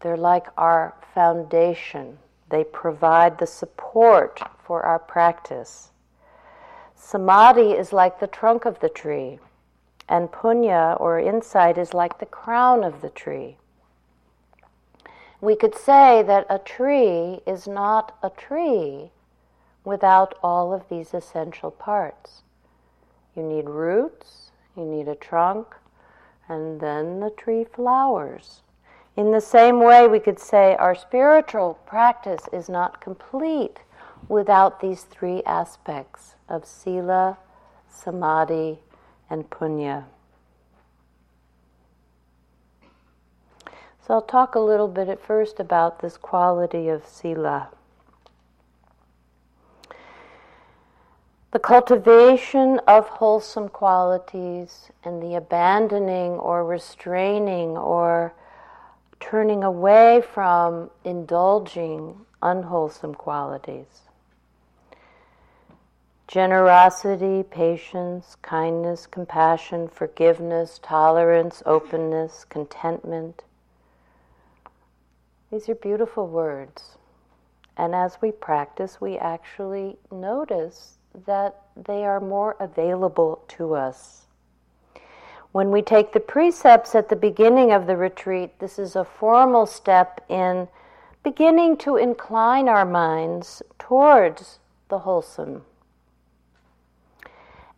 they're 0.00 0.16
like 0.16 0.46
our 0.58 0.94
foundation. 1.14 2.18
They 2.50 2.64
provide 2.64 3.38
the 3.38 3.46
support 3.46 4.40
for 4.62 4.82
our 4.82 4.98
practice. 4.98 5.90
Samadhi 6.94 7.70
is 7.70 7.92
like 7.92 8.20
the 8.20 8.26
trunk 8.26 8.66
of 8.66 8.78
the 8.80 8.90
tree, 8.90 9.38
and 10.08 10.32
panna 10.32 10.96
or 10.98 11.18
insight 11.18 11.78
is 11.78 11.94
like 11.94 12.18
the 12.18 12.26
crown 12.26 12.84
of 12.84 13.00
the 13.00 13.10
tree. 13.10 13.56
We 15.40 15.56
could 15.56 15.74
say 15.74 16.22
that 16.22 16.46
a 16.48 16.58
tree 16.58 17.40
is 17.46 17.66
not 17.66 18.16
a 18.22 18.30
tree 18.30 19.10
without 19.84 20.38
all 20.42 20.72
of 20.72 20.88
these 20.88 21.14
essential 21.14 21.70
parts. 21.70 22.42
You 23.34 23.42
need 23.42 23.68
roots, 23.68 24.50
you 24.76 24.84
need 24.84 25.08
a 25.08 25.14
trunk, 25.14 25.74
and 26.48 26.80
then 26.80 27.20
the 27.20 27.30
tree 27.30 27.64
flowers. 27.64 28.62
In 29.16 29.30
the 29.30 29.40
same 29.40 29.80
way, 29.80 30.08
we 30.08 30.20
could 30.20 30.38
say 30.38 30.76
our 30.76 30.94
spiritual 30.94 31.78
practice 31.86 32.48
is 32.52 32.68
not 32.68 33.00
complete 33.00 33.78
without 34.28 34.80
these 34.80 35.02
three 35.02 35.42
aspects 35.42 36.34
of 36.48 36.64
sila, 36.64 37.36
samadhi, 37.90 38.78
and 39.32 39.48
panna. 39.48 40.06
So 44.06 44.14
I'll 44.14 44.22
talk 44.22 44.54
a 44.54 44.60
little 44.60 44.88
bit 44.88 45.08
at 45.08 45.24
first 45.24 45.58
about 45.58 46.00
this 46.00 46.18
quality 46.18 46.88
of 46.88 47.06
sila. 47.06 47.68
The 51.52 51.58
cultivation 51.58 52.78
of 52.86 53.08
wholesome 53.08 53.70
qualities 53.70 54.90
and 55.02 55.22
the 55.22 55.34
abandoning 55.34 56.32
or 56.32 56.64
restraining 56.64 57.76
or 57.76 58.34
turning 59.18 59.64
away 59.64 60.20
from 60.20 60.90
indulging 61.04 62.26
unwholesome 62.42 63.14
qualities. 63.14 64.11
Generosity, 66.32 67.42
patience, 67.42 68.38
kindness, 68.40 69.06
compassion, 69.06 69.86
forgiveness, 69.86 70.80
tolerance, 70.82 71.62
openness, 71.66 72.46
contentment. 72.48 73.44
These 75.50 75.68
are 75.68 75.74
beautiful 75.74 76.26
words. 76.26 76.96
And 77.76 77.94
as 77.94 78.16
we 78.22 78.32
practice, 78.32 78.98
we 78.98 79.18
actually 79.18 79.98
notice 80.10 80.96
that 81.26 81.60
they 81.76 82.04
are 82.06 82.20
more 82.20 82.56
available 82.58 83.44
to 83.48 83.74
us 83.74 84.22
when 85.52 85.70
we 85.70 85.82
take 85.82 86.12
the 86.12 86.20
precepts 86.20 86.94
at 86.94 87.10
the 87.10 87.16
beginning 87.16 87.72
of 87.72 87.86
the 87.86 87.96
retreat, 87.96 88.58
this 88.58 88.78
is 88.78 88.96
a 88.96 89.04
formal 89.04 89.66
step 89.66 90.24
in 90.30 90.66
beginning 91.22 91.76
to 91.76 91.96
incline 91.96 92.68
our 92.68 92.86
minds 92.86 93.62
towards 93.78 94.58
the 94.88 95.00
wholesome. 95.00 95.62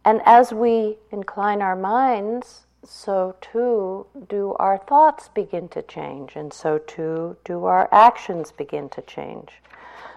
And 0.04 0.20
as 0.24 0.52
we 0.52 0.98
incline 1.10 1.62
our 1.62 1.76
minds, 1.76 2.66
so 2.84 3.36
too 3.40 4.06
do 4.28 4.54
our 4.58 4.78
thoughts 4.78 5.28
begin 5.28 5.68
to 5.70 5.82
change, 5.82 6.36
and 6.36 6.52
so 6.52 6.78
too 6.78 7.36
do 7.44 7.64
our 7.64 7.88
actions 7.90 8.52
begin 8.52 8.88
to 8.90 9.02
change. 9.02 9.62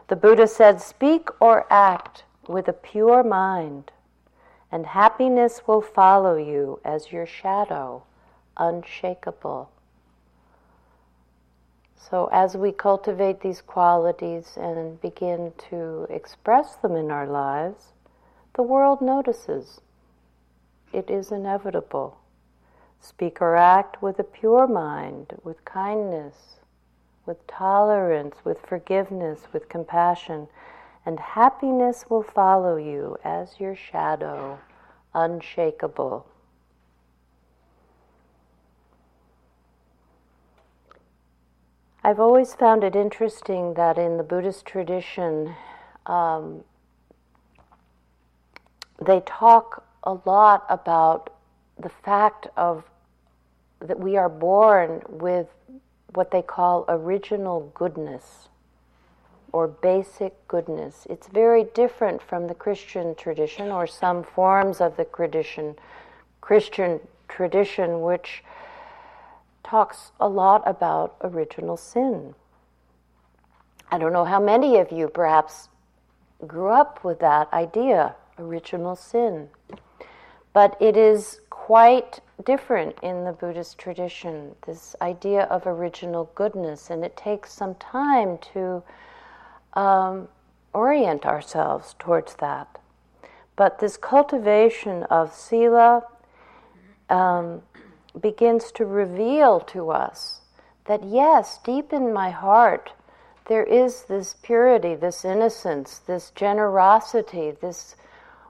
The 0.07 0.15
Buddha 0.15 0.47
said, 0.47 0.81
Speak 0.81 1.29
or 1.39 1.65
act 1.71 2.23
with 2.47 2.67
a 2.67 2.73
pure 2.73 3.23
mind 3.23 3.91
and 4.71 4.85
happiness 4.85 5.61
will 5.65 5.81
follow 5.81 6.35
you 6.35 6.79
as 6.83 7.11
your 7.11 7.25
shadow, 7.25 8.03
unshakable. 8.57 9.69
So, 11.95 12.29
as 12.31 12.55
we 12.55 12.71
cultivate 12.71 13.41
these 13.41 13.61
qualities 13.61 14.57
and 14.57 14.99
begin 15.01 15.53
to 15.69 16.07
express 16.09 16.75
them 16.75 16.95
in 16.95 17.11
our 17.11 17.27
lives, 17.27 17.93
the 18.57 18.63
world 18.63 19.01
notices. 19.01 19.81
It 20.91 21.09
is 21.11 21.31
inevitable. 21.31 22.17
Speak 22.99 23.39
or 23.39 23.55
act 23.55 24.01
with 24.01 24.17
a 24.17 24.23
pure 24.23 24.67
mind, 24.67 25.37
with 25.43 25.63
kindness, 25.63 26.57
with 27.25 27.45
tolerance, 27.45 28.37
with 28.43 28.59
forgiveness, 28.67 29.41
with 29.53 29.69
compassion, 29.69 30.47
and 31.05 31.19
happiness 31.19 32.05
will 32.09 32.23
follow 32.23 32.77
you 32.77 33.15
as 33.23 33.59
your 33.59 33.75
shadow, 33.75 34.59
unshakable. 35.13 36.25
I've 42.03 42.19
always 42.19 42.55
found 42.55 42.83
it 42.83 42.95
interesting 42.95 43.75
that 43.75 43.99
in 43.99 44.17
the 44.17 44.23
Buddhist 44.23 44.65
tradition, 44.65 45.53
um, 46.07 46.63
they 49.03 49.21
talk 49.25 49.83
a 50.03 50.17
lot 50.25 50.65
about 50.69 51.33
the 51.79 51.89
fact 51.89 52.47
of 52.55 52.83
that 53.79 53.99
we 53.99 54.17
are 54.17 54.29
born 54.29 55.01
with 55.09 55.47
what 56.13 56.31
they 56.31 56.41
call 56.41 56.85
original 56.87 57.71
goodness 57.75 58.47
or 59.51 59.67
basic 59.67 60.47
goodness. 60.47 61.05
It's 61.09 61.27
very 61.27 61.63
different 61.63 62.21
from 62.21 62.47
the 62.47 62.53
Christian 62.53 63.15
tradition 63.15 63.71
or 63.71 63.87
some 63.87 64.23
forms 64.23 64.81
of 64.81 64.97
the 64.97 65.05
tradition, 65.05 65.75
Christian 66.41 66.99
tradition, 67.27 68.01
which 68.01 68.43
talks 69.63 70.11
a 70.19 70.27
lot 70.27 70.63
about 70.65 71.15
original 71.21 71.77
sin. 71.77 72.33
I 73.91 73.97
don't 73.97 74.13
know 74.13 74.25
how 74.25 74.39
many 74.39 74.77
of 74.77 74.91
you 74.91 75.07
perhaps 75.07 75.69
grew 76.45 76.69
up 76.69 77.03
with 77.03 77.19
that 77.19 77.51
idea, 77.53 78.15
original 78.39 78.95
sin. 78.95 79.49
But 80.53 80.77
it 80.79 80.97
is 80.97 81.41
quite 81.49 82.21
different 82.45 82.97
in 83.03 83.23
the 83.25 83.31
Buddhist 83.31 83.77
tradition, 83.77 84.55
this 84.65 84.95
idea 85.01 85.43
of 85.43 85.67
original 85.67 86.31
goodness, 86.35 86.89
and 86.89 87.03
it 87.03 87.17
takes 87.17 87.51
some 87.53 87.75
time 87.75 88.37
to 88.53 88.83
um, 89.73 90.27
orient 90.73 91.25
ourselves 91.25 91.95
towards 91.99 92.35
that. 92.35 92.79
But 93.55 93.79
this 93.79 93.97
cultivation 93.97 95.03
of 95.03 95.33
sila 95.33 96.03
um, 97.09 97.61
begins 98.19 98.71
to 98.73 98.85
reveal 98.85 99.59
to 99.61 99.89
us 99.89 100.41
that 100.85 101.03
yes, 101.03 101.59
deep 101.63 101.91
in 101.91 102.13
my 102.13 102.29
heart, 102.29 102.93
there 103.47 103.63
is 103.63 104.03
this 104.03 104.35
purity, 104.41 104.95
this 104.95 105.25
innocence, 105.25 105.99
this 105.99 106.31
generosity, 106.31 107.51
this 107.51 107.95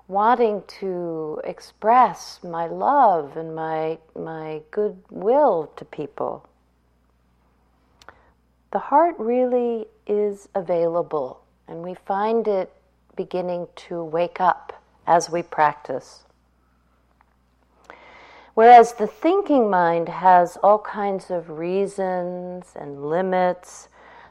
wanting 0.07 0.63
to 0.79 1.41
express 1.43 2.39
my 2.43 2.65
love 2.67 3.35
and 3.35 3.53
my, 3.53 3.97
my 4.15 4.61
goodwill 4.71 5.71
to 5.75 5.83
people. 5.83 6.47
The 8.71 8.79
heart 8.79 9.15
really 9.17 9.87
is 10.05 10.47
available, 10.55 11.41
and 11.67 11.81
we 11.81 11.93
find 11.93 12.47
it 12.47 12.71
beginning 13.15 13.67
to 13.75 14.03
wake 14.03 14.39
up 14.39 14.81
as 15.05 15.29
we 15.29 15.41
practice. 15.41 16.23
Whereas 18.53 18.93
the 18.93 19.07
thinking 19.07 19.69
mind 19.69 20.09
has 20.09 20.57
all 20.63 20.79
kinds 20.79 21.29
of 21.29 21.49
reasons 21.49 22.73
and 22.75 23.07
limits, 23.09 23.87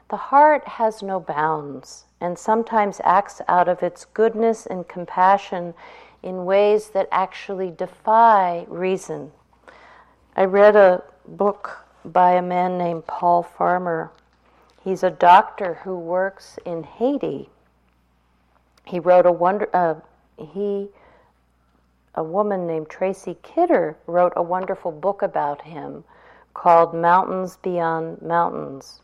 the 0.09 0.17
heart 0.17 0.67
has 0.67 1.03
no 1.03 1.19
bounds 1.19 2.05
and 2.21 2.37
sometimes 2.37 3.01
acts 3.03 3.41
out 3.47 3.67
of 3.67 3.83
its 3.83 4.05
goodness 4.05 4.65
and 4.65 4.87
compassion 4.87 5.73
in 6.23 6.45
ways 6.45 6.89
that 6.89 7.07
actually 7.11 7.71
defy 7.71 8.65
reason. 8.67 9.31
I 10.35 10.45
read 10.45 10.75
a 10.75 11.03
book 11.27 11.85
by 12.05 12.31
a 12.33 12.41
man 12.41 12.77
named 12.77 13.05
Paul 13.07 13.43
Farmer. 13.43 14.11
He's 14.83 15.03
a 15.03 15.11
doctor 15.11 15.75
who 15.83 15.97
works 15.97 16.57
in 16.65 16.83
Haiti. 16.83 17.49
He 18.85 18.99
wrote 18.99 19.25
a 19.25 19.31
wonder. 19.31 19.69
Uh, 19.73 19.95
he 20.37 20.87
a 22.15 22.23
woman 22.23 22.65
named 22.65 22.89
Tracy 22.89 23.37
Kidder 23.43 23.95
wrote 24.07 24.33
a 24.35 24.41
wonderful 24.41 24.91
book 24.91 25.21
about 25.21 25.61
him 25.61 26.03
called 26.55 26.95
Mountains 26.95 27.57
Beyond 27.61 28.21
Mountains. 28.23 29.01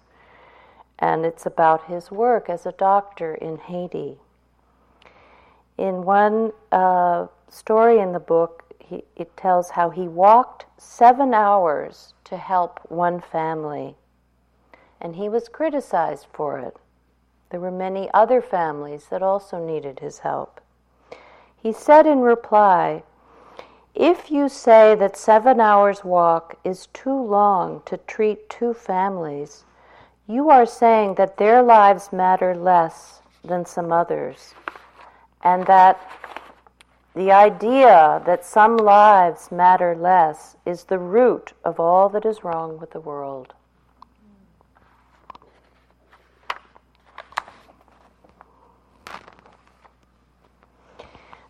And 1.03 1.25
it's 1.25 1.45
about 1.45 1.87
his 1.87 2.11
work 2.11 2.49
as 2.49 2.65
a 2.65 2.71
doctor 2.71 3.35
in 3.35 3.57
Haiti. 3.57 4.19
In 5.77 6.05
one 6.05 6.53
uh, 6.71 7.27
story 7.49 7.99
in 7.99 8.13
the 8.13 8.21
book, 8.21 8.73
he, 8.79 9.03
it 9.17 9.35
tells 9.35 9.71
how 9.71 9.89
he 9.89 10.07
walked 10.07 10.65
seven 10.77 11.33
hours 11.33 12.13
to 12.23 12.37
help 12.37 12.79
one 12.89 13.19
family. 13.19 13.97
And 15.01 15.17
he 15.17 15.27
was 15.27 15.49
criticized 15.49 16.27
for 16.31 16.57
it. 16.57 16.77
There 17.49 17.59
were 17.59 17.69
many 17.69 18.09
other 18.13 18.41
families 18.41 19.07
that 19.09 19.21
also 19.21 19.59
needed 19.59 19.99
his 19.99 20.19
help. 20.19 20.61
He 21.61 21.73
said 21.73 22.07
in 22.07 22.21
reply, 22.21 23.03
If 23.93 24.31
you 24.31 24.47
say 24.47 24.95
that 24.95 25.17
seven 25.17 25.59
hours' 25.59 26.05
walk 26.05 26.55
is 26.63 26.87
too 26.93 27.21
long 27.21 27.81
to 27.87 27.97
treat 27.97 28.47
two 28.47 28.73
families, 28.73 29.65
you 30.27 30.49
are 30.49 30.65
saying 30.65 31.15
that 31.15 31.37
their 31.37 31.61
lives 31.61 32.13
matter 32.13 32.55
less 32.55 33.21
than 33.43 33.65
some 33.65 33.91
others, 33.91 34.53
and 35.43 35.65
that 35.67 35.99
the 37.15 37.31
idea 37.31 38.21
that 38.25 38.45
some 38.45 38.77
lives 38.77 39.51
matter 39.51 39.95
less 39.95 40.55
is 40.65 40.85
the 40.85 40.97
root 40.97 41.53
of 41.63 41.79
all 41.79 42.09
that 42.09 42.25
is 42.25 42.43
wrong 42.43 42.79
with 42.79 42.91
the 42.91 42.99
world. 42.99 43.53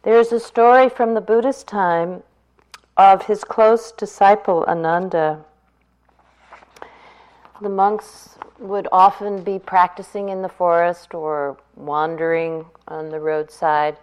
There 0.01 0.19
is 0.19 0.33
a 0.33 0.39
story 0.39 0.89
from 0.89 1.13
the 1.13 1.21
Buddhist 1.21 1.65
time 1.65 2.23
of 2.97 3.27
his 3.27 3.45
close 3.45 3.93
disciple 3.93 4.65
Ananda. 4.67 5.45
The 7.61 7.69
monks 7.69 8.37
would 8.63 8.87
often 8.91 9.43
be 9.43 9.59
practicing 9.59 10.29
in 10.29 10.41
the 10.41 10.49
forest 10.49 11.13
or 11.13 11.57
wandering 11.75 12.65
on 12.87 13.09
the 13.09 13.19
roadside, 13.19 13.97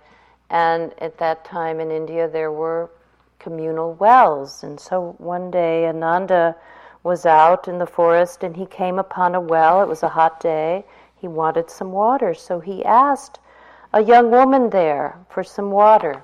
and 0.50 0.92
at 0.98 1.16
that 1.18 1.44
time 1.44 1.80
in 1.80 1.90
India 1.90 2.28
there 2.28 2.52
were 2.52 2.90
communal 3.38 3.94
wells. 3.94 4.62
And 4.62 4.78
so 4.78 5.14
one 5.18 5.50
day 5.50 5.86
Ananda 5.86 6.54
was 7.02 7.24
out 7.24 7.68
in 7.68 7.78
the 7.78 7.86
forest 7.86 8.42
and 8.44 8.54
he 8.54 8.66
came 8.66 8.98
upon 8.98 9.34
a 9.34 9.40
well. 9.40 9.82
It 9.82 9.88
was 9.88 10.02
a 10.02 10.08
hot 10.08 10.40
day. 10.40 10.84
He 11.16 11.26
wanted 11.26 11.70
some 11.70 11.92
water, 11.92 12.34
so 12.34 12.60
he 12.60 12.84
asked 12.84 13.40
a 13.94 14.02
young 14.02 14.30
woman 14.30 14.70
there 14.70 15.16
for 15.30 15.42
some 15.42 15.70
water. 15.70 16.22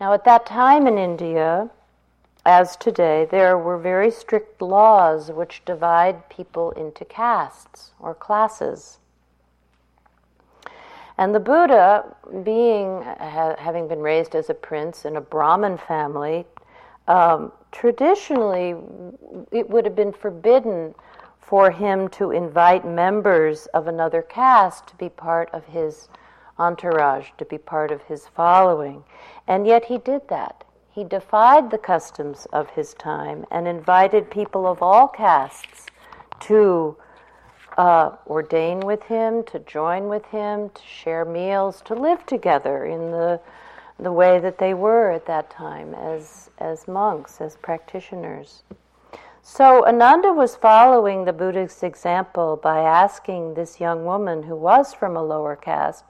Now, 0.00 0.12
at 0.14 0.24
that 0.24 0.46
time 0.46 0.86
in 0.86 0.98
India, 0.98 1.70
as 2.46 2.76
today, 2.76 3.26
there 3.28 3.58
were 3.58 3.76
very 3.76 4.08
strict 4.08 4.62
laws 4.62 5.32
which 5.32 5.64
divide 5.64 6.28
people 6.30 6.70
into 6.70 7.04
castes 7.04 7.90
or 7.98 8.14
classes. 8.14 8.98
And 11.18 11.34
the 11.34 11.40
Buddha, 11.40 12.14
being 12.44 13.02
ha- 13.02 13.56
having 13.58 13.88
been 13.88 13.98
raised 13.98 14.36
as 14.36 14.48
a 14.48 14.54
prince 14.54 15.04
in 15.04 15.16
a 15.16 15.20
Brahmin 15.20 15.76
family, 15.76 16.46
um, 17.08 17.50
traditionally 17.72 18.76
it 19.50 19.68
would 19.68 19.84
have 19.84 19.96
been 19.96 20.12
forbidden 20.12 20.94
for 21.40 21.72
him 21.72 22.08
to 22.10 22.30
invite 22.30 22.86
members 22.86 23.66
of 23.66 23.88
another 23.88 24.22
caste 24.22 24.86
to 24.86 24.96
be 24.96 25.08
part 25.08 25.48
of 25.52 25.64
his 25.64 26.08
entourage, 26.60 27.30
to 27.38 27.44
be 27.44 27.58
part 27.58 27.90
of 27.90 28.02
his 28.02 28.28
following. 28.28 29.02
And 29.48 29.66
yet 29.66 29.86
he 29.86 29.98
did 29.98 30.28
that. 30.28 30.62
He 30.96 31.04
defied 31.04 31.70
the 31.70 31.76
customs 31.76 32.46
of 32.54 32.70
his 32.70 32.94
time 32.94 33.44
and 33.50 33.68
invited 33.68 34.30
people 34.30 34.66
of 34.66 34.80
all 34.80 35.06
castes 35.08 35.84
to 36.40 36.96
uh, 37.76 38.12
ordain 38.26 38.80
with 38.80 39.02
him, 39.02 39.44
to 39.44 39.58
join 39.58 40.08
with 40.08 40.24
him, 40.24 40.70
to 40.70 40.82
share 40.82 41.26
meals, 41.26 41.82
to 41.82 41.94
live 41.94 42.24
together 42.24 42.86
in 42.86 43.10
the 43.10 43.40
the 43.98 44.10
way 44.12 44.38
that 44.38 44.56
they 44.56 44.72
were 44.72 45.10
at 45.10 45.26
that 45.26 45.50
time 45.50 45.94
as 45.94 46.48
as 46.56 46.88
monks, 46.88 47.42
as 47.42 47.56
practitioners. 47.56 48.62
So 49.42 49.86
Ananda 49.86 50.32
was 50.32 50.56
following 50.56 51.26
the 51.26 51.34
Buddha's 51.34 51.82
example 51.82 52.56
by 52.56 52.80
asking 52.80 53.52
this 53.52 53.80
young 53.80 54.06
woman 54.06 54.44
who 54.44 54.56
was 54.56 54.94
from 54.94 55.14
a 55.14 55.22
lower 55.22 55.56
caste 55.56 56.06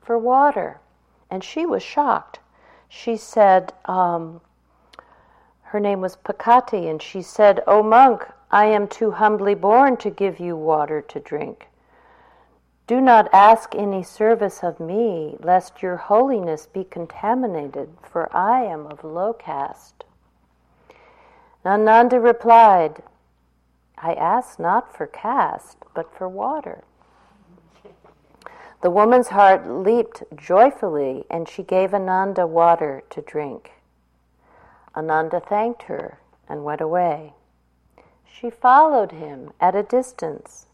for 0.00 0.16
water. 0.16 0.78
And 1.28 1.42
she 1.42 1.66
was 1.66 1.82
shocked. 1.82 2.38
She 2.88 3.16
said, 3.16 3.72
um, 3.84 4.40
her 5.62 5.80
name 5.80 6.00
was 6.00 6.16
Pakati, 6.16 6.88
and 6.90 7.02
she 7.02 7.20
said, 7.20 7.62
O 7.66 7.82
monk, 7.82 8.26
I 8.50 8.66
am 8.66 8.88
too 8.88 9.10
humbly 9.10 9.54
born 9.54 9.98
to 9.98 10.10
give 10.10 10.40
you 10.40 10.56
water 10.56 11.02
to 11.02 11.20
drink. 11.20 11.68
Do 12.86 13.02
not 13.02 13.28
ask 13.34 13.74
any 13.74 14.02
service 14.02 14.64
of 14.64 14.80
me, 14.80 15.36
lest 15.40 15.82
your 15.82 15.96
holiness 15.96 16.64
be 16.64 16.84
contaminated, 16.84 17.90
for 18.02 18.34
I 18.34 18.64
am 18.64 18.86
of 18.86 19.04
low 19.04 19.34
caste. 19.34 20.04
Ananda 21.66 22.18
replied, 22.18 23.02
I 23.98 24.14
asked 24.14 24.58
not 24.58 24.96
for 24.96 25.06
caste, 25.06 25.84
but 25.92 26.14
for 26.14 26.28
water. 26.28 26.84
The 28.80 28.90
woman's 28.90 29.28
heart 29.28 29.66
leaped 29.66 30.22
joyfully, 30.36 31.26
and 31.28 31.48
she 31.48 31.64
gave 31.64 31.92
Ananda 31.92 32.46
water 32.46 33.02
to 33.10 33.20
drink. 33.20 33.72
Ananda 34.96 35.40
thanked 35.40 35.84
her 35.84 36.20
and 36.48 36.64
went 36.64 36.80
away. 36.80 37.34
She 38.24 38.50
followed 38.50 39.10
him 39.10 39.52
at 39.60 39.74
a 39.74 39.82
distance. 39.82 40.66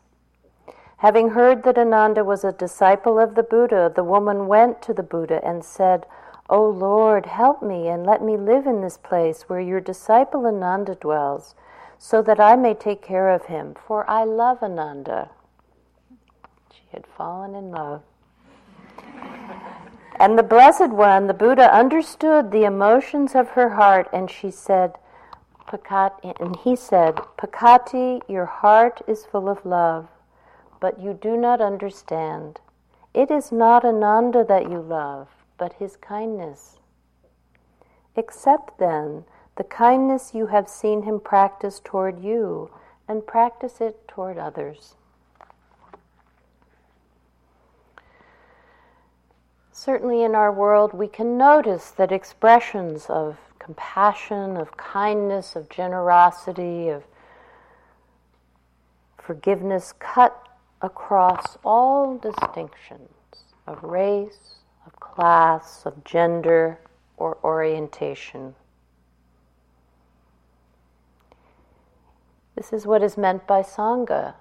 Having 0.98 1.30
heard 1.30 1.62
that 1.62 1.78
Ananda 1.78 2.24
was 2.24 2.44
a 2.44 2.52
disciple 2.52 3.18
of 3.18 3.34
the 3.34 3.42
Buddha, 3.42 3.90
the 3.94 4.04
woman 4.04 4.48
went 4.48 4.82
to 4.82 4.92
the 4.92 5.02
Buddha 5.02 5.42
and 5.42 5.64
said, 5.64 6.04
O 6.50 6.62
Lord, 6.62 7.24
help 7.24 7.62
me 7.62 7.88
and 7.88 8.04
let 8.04 8.22
me 8.22 8.36
live 8.36 8.66
in 8.66 8.82
this 8.82 8.98
place 8.98 9.48
where 9.48 9.60
your 9.60 9.80
disciple 9.80 10.46
Ananda 10.46 10.94
dwells, 10.94 11.54
so 11.98 12.20
that 12.20 12.38
I 12.38 12.54
may 12.54 12.74
take 12.74 13.00
care 13.00 13.30
of 13.30 13.46
him, 13.46 13.74
for 13.74 14.08
I 14.10 14.24
love 14.24 14.62
Ananda 14.62 15.30
had 16.94 17.07
fallen 17.07 17.54
in 17.54 17.70
love. 17.70 18.02
And 20.18 20.38
the 20.38 20.42
Blessed 20.42 20.90
One, 20.90 21.26
the 21.26 21.35
Buddha, 21.35 21.74
understood 21.74 22.50
the 22.50 22.64
emotions 22.64 23.35
of 23.35 23.50
her 23.50 23.70
heart, 23.70 24.09
and 24.12 24.30
she 24.30 24.50
said, 24.50 24.94
Pakati, 25.66 26.40
and 26.40 26.57
he 26.57 26.76
said, 26.76 27.16
Pakati, 27.37 28.22
your 28.28 28.46
heart 28.46 29.02
is 29.09 29.26
full 29.26 29.48
of 29.48 29.66
love, 29.66 30.09
but 30.80 31.00
you 31.00 31.18
do 31.20 31.37
not 31.37 31.61
understand. 31.61 32.61
It 33.12 33.30
is 33.30 33.50
not 33.50 33.85
Ananda 33.85 34.44
that 34.44 34.70
you 34.70 34.80
love, 34.80 35.28
but 35.59 35.74
his 35.74 35.96
kindness. 35.96 36.78
Accept 38.16 38.78
then 38.78 39.24
the 39.57 39.64
kindness 39.64 40.33
you 40.35 40.46
have 40.46 40.68
seen 40.68 41.02
him 41.02 41.18
practice 41.20 41.80
toward 41.83 42.22
you, 42.22 42.70
and 43.09 43.26
practice 43.26 43.80
it 43.80 44.07
toward 44.07 44.38
others. 44.38 44.94
Certainly, 49.85 50.23
in 50.23 50.35
our 50.35 50.51
world, 50.51 50.94
we 50.94 51.07
can 51.07 51.37
notice 51.37 51.90
that 51.90 52.11
expressions 52.11 53.05
of 53.11 53.37
compassion, 53.59 54.57
of 54.57 54.79
kindness, 54.79 55.57
of 55.57 55.68
generosity, 55.68 56.88
of 56.88 57.05
forgiveness 59.18 59.92
cut 59.99 60.49
across 60.81 61.59
all 61.62 62.16
distinctions 62.16 63.11
of 63.66 63.83
race, 63.85 64.55
of 64.87 64.99
class, 65.01 65.85
of 65.85 66.03
gender, 66.03 66.79
or 67.18 67.37
orientation. 67.44 68.55
This 72.57 72.73
is 72.73 72.87
what 72.87 73.03
is 73.03 73.18
meant 73.18 73.47
by 73.47 73.61
Sangha 73.61 74.33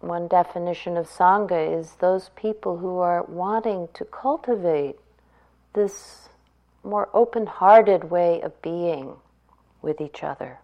one 0.00 0.28
definition 0.28 0.96
of 0.96 1.08
Sangha 1.08 1.78
is 1.78 1.96
those 1.96 2.30
people 2.36 2.78
who 2.78 2.98
are 2.98 3.24
wanting 3.24 3.88
to 3.94 4.04
cultivate 4.04 4.96
this 5.72 6.28
more 6.84 7.08
open 7.12 7.46
hearted 7.46 8.04
way 8.10 8.40
of 8.40 8.60
being 8.62 9.16
with 9.82 10.00
each 10.00 10.22
other. 10.22 10.58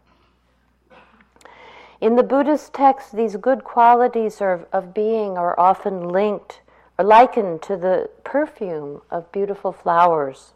In 2.01 2.17
the 2.17 2.23
Buddhist 2.23 2.75
text, 2.75 3.17
these 3.17 3.37
good 3.37 3.65
qualities 3.65 4.41
of, 4.41 4.67
of 4.73 4.95
being 4.95 5.39
are 5.39 5.59
often 5.59 6.09
linked 6.09 6.61
or 6.99 7.05
likened 7.05 7.63
to 7.63 7.77
the 7.77 8.11
perfume 8.23 9.03
of 9.11 9.33
beautiful 9.33 9.73
flowers. 9.73 10.53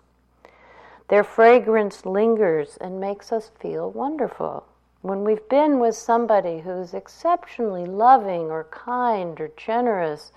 Their 1.09 1.25
fragrance 1.25 2.05
lingers 2.05 2.77
and 2.81 3.01
makes 3.01 3.33
us 3.33 3.51
feel 3.59 3.91
wonderful. 3.91 4.67
When 5.01 5.23
we've 5.23 5.49
been 5.49 5.79
with 5.79 5.95
somebody 5.95 6.61
who's 6.61 6.93
exceptionally 6.93 7.87
loving 7.87 8.51
or 8.51 8.65
kind 8.65 9.41
or 9.41 9.51
generous, 9.57 10.33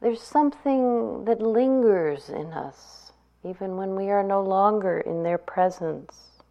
there's 0.00 0.22
something 0.22 1.24
that 1.24 1.40
lingers 1.40 2.28
in 2.28 2.52
us, 2.52 3.12
even 3.44 3.76
when 3.76 3.94
we 3.94 4.10
are 4.10 4.24
no 4.24 4.42
longer 4.42 4.98
in 4.98 5.22
their 5.22 5.38
presence. 5.38 6.42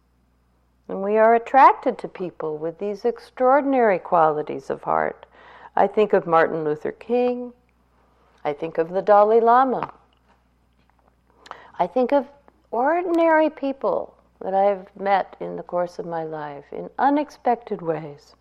And 0.88 1.02
we 1.02 1.18
are 1.18 1.34
attracted 1.34 1.98
to 1.98 2.08
people 2.08 2.56
with 2.56 2.78
these 2.78 3.04
extraordinary 3.04 3.98
qualities 3.98 4.70
of 4.70 4.84
heart. 4.84 5.26
I 5.76 5.86
think 5.86 6.14
of 6.14 6.26
Martin 6.26 6.64
Luther 6.64 6.92
King. 6.92 7.52
I 8.44 8.54
think 8.54 8.78
of 8.78 8.90
the 8.90 9.02
Dalai 9.02 9.40
Lama. 9.40 9.92
I 11.78 11.86
think 11.86 12.12
of 12.12 12.26
ordinary 12.70 13.50
people 13.50 14.17
that 14.40 14.54
I've 14.54 14.86
met 14.98 15.36
in 15.40 15.56
the 15.56 15.62
course 15.62 15.98
of 15.98 16.06
my 16.06 16.24
life 16.24 16.64
in 16.72 16.90
unexpected 16.98 17.82
ways. 17.82 18.34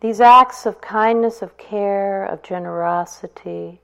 These 0.00 0.20
acts 0.20 0.66
of 0.66 0.80
kindness, 0.80 1.42
of 1.42 1.56
care, 1.56 2.24
of 2.24 2.42
generosity, 2.42 3.80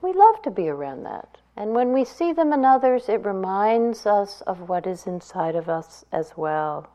we 0.00 0.12
love 0.12 0.42
to 0.42 0.50
be 0.50 0.68
around 0.68 1.04
that. 1.04 1.38
And 1.56 1.74
when 1.74 1.92
we 1.92 2.04
see 2.04 2.32
them 2.32 2.52
in 2.52 2.64
others, 2.64 3.08
it 3.08 3.24
reminds 3.24 4.06
us 4.06 4.40
of 4.42 4.68
what 4.68 4.86
is 4.86 5.06
inside 5.06 5.54
of 5.54 5.68
us 5.68 6.04
as 6.10 6.32
well. 6.36 6.88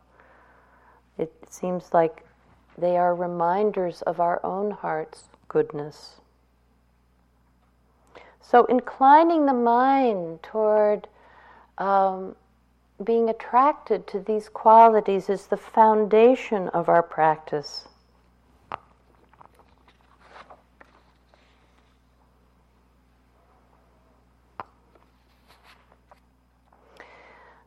It 1.18 1.32
seems 1.50 1.94
like 1.94 2.26
they 2.78 2.98
are 2.98 3.16
reminders 3.16 4.02
of 4.04 4.20
our 4.20 4.44
own 4.44 4.72
heart's 4.72 5.30
goodness. 5.48 6.22
So, 8.42 8.66
inclining 8.66 9.46
the 9.46 9.54
mind 9.54 10.42
toward 10.42 11.08
um, 11.78 12.36
being 13.04 13.30
attracted 13.30 14.08
to 14.08 14.20
these 14.20 14.50
qualities 14.50 15.30
is 15.30 15.48
the 15.48 15.58
foundation 15.58 16.70
of 16.70 16.90
our 16.90 17.04
practice. 17.04 17.88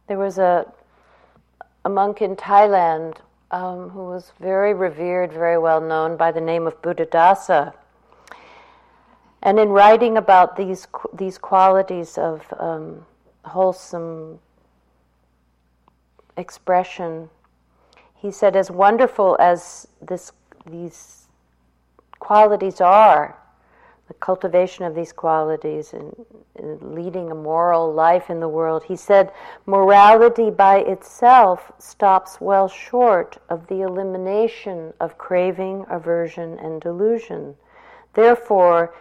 There 0.09 0.18
was 0.18 0.38
a, 0.38 0.66
a 1.85 1.88
monk 1.88 2.20
in 2.20 2.35
Thailand 2.35 3.18
um, 3.53 3.90
who 3.90 4.07
was 4.07 4.33
very 4.40 4.75
revered, 4.75 5.33
very 5.33 5.57
well 5.57 5.81
known 5.81 6.16
by 6.16 6.33
the 6.33 6.40
name 6.40 6.66
of 6.66 6.83
Buddhadasa. 6.83 7.73
And 9.40 9.61
in 9.61 9.68
writing 9.68 10.16
about 10.16 10.57
these, 10.57 10.88
these 11.12 11.38
qualities 11.38 12.18
of 12.18 12.42
um, 12.59 13.07
wholesome 13.44 14.38
expression. 16.37 17.31
He 18.14 18.31
said, 18.31 18.57
as 18.57 18.70
wonderful 18.70 19.37
as 19.40 19.88
this, 20.00 20.33
these 20.66 21.26
qualities 22.18 22.81
are, 22.81 23.37
the 24.09 24.14
cultivation 24.14 24.85
of 24.85 24.94
these 24.96 25.12
qualities 25.12 25.92
and, 25.92 26.12
and, 26.57 26.94
leading 26.94 27.31
a 27.31 27.35
moral 27.35 27.92
life 27.94 28.29
in 28.29 28.40
the 28.40 28.48
world, 28.48 28.83
he 28.83 28.96
said, 28.96 29.33
morality 29.66 30.50
by 30.50 30.79
itself 30.81 31.70
stops 31.79 32.40
well 32.40 32.66
short 32.66 33.38
of 33.48 33.64
the 33.68 33.83
elimination 33.83 34.92
of 34.98 35.16
craving, 35.16 35.87
aversion, 35.88 36.59
and 36.59 36.81
delusion. 36.81 37.55
Therefore, 38.14 38.92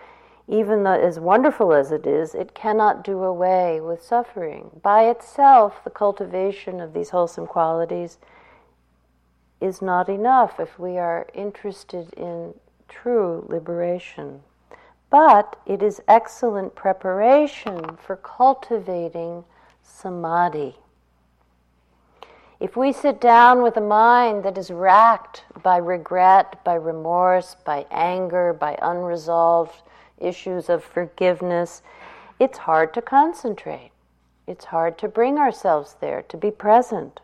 even 0.50 0.84
though 0.84 1.00
as 1.00 1.20
wonderful 1.20 1.74
as 1.74 1.92
it 1.92 2.08
is, 2.08 2.34
it 2.34 2.56
cannot 2.56 3.04
do 3.04 3.24
away 3.24 3.80
with 3.80 4.02
suffering. 4.02 4.72
By 4.82 5.04
itself, 5.04 5.84
the 5.84 5.92
cultivation 5.92 6.82
of 6.82 6.94
these 6.94 7.12
wholesome 7.12 7.46
qualities 7.46 8.18
is 9.62 9.80
not 9.80 10.10
enough 10.10 10.60
if 10.60 10.80
we 10.80 10.98
are 10.98 11.28
interested 11.36 12.12
in 12.14 12.56
true 12.88 13.46
liberation. 13.48 14.42
But 15.12 15.56
it 15.68 15.84
is 15.84 16.02
excellent 16.08 16.74
preparation 16.74 17.98
for 17.98 18.16
cultivating 18.16 19.44
samadhi. 19.84 20.78
If 22.60 22.76
we 22.76 22.92
sit 22.92 23.22
down 23.22 23.62
with 23.62 23.78
a 23.78 23.82
mind 23.82 24.44
that 24.44 24.58
is 24.58 24.72
racked 24.72 25.44
by 25.62 25.78
regret, 25.78 26.64
by 26.64 26.74
remorse, 26.74 27.56
by 27.64 27.86
anger, 27.92 28.52
by 28.52 28.78
unresolved 28.82 29.84
issues 30.22 30.70
of 30.70 30.84
forgiveness, 30.84 31.82
it's 32.40 32.60
hard 32.60 32.94
to 32.94 33.02
concentrate. 33.02 33.92
It's 34.48 34.66
hard 34.66 34.98
to 35.00 35.08
bring 35.08 35.38
ourselves 35.38 35.96
there, 36.00 36.24
to 36.24 36.38
be 36.38 36.52
present. 36.52 37.20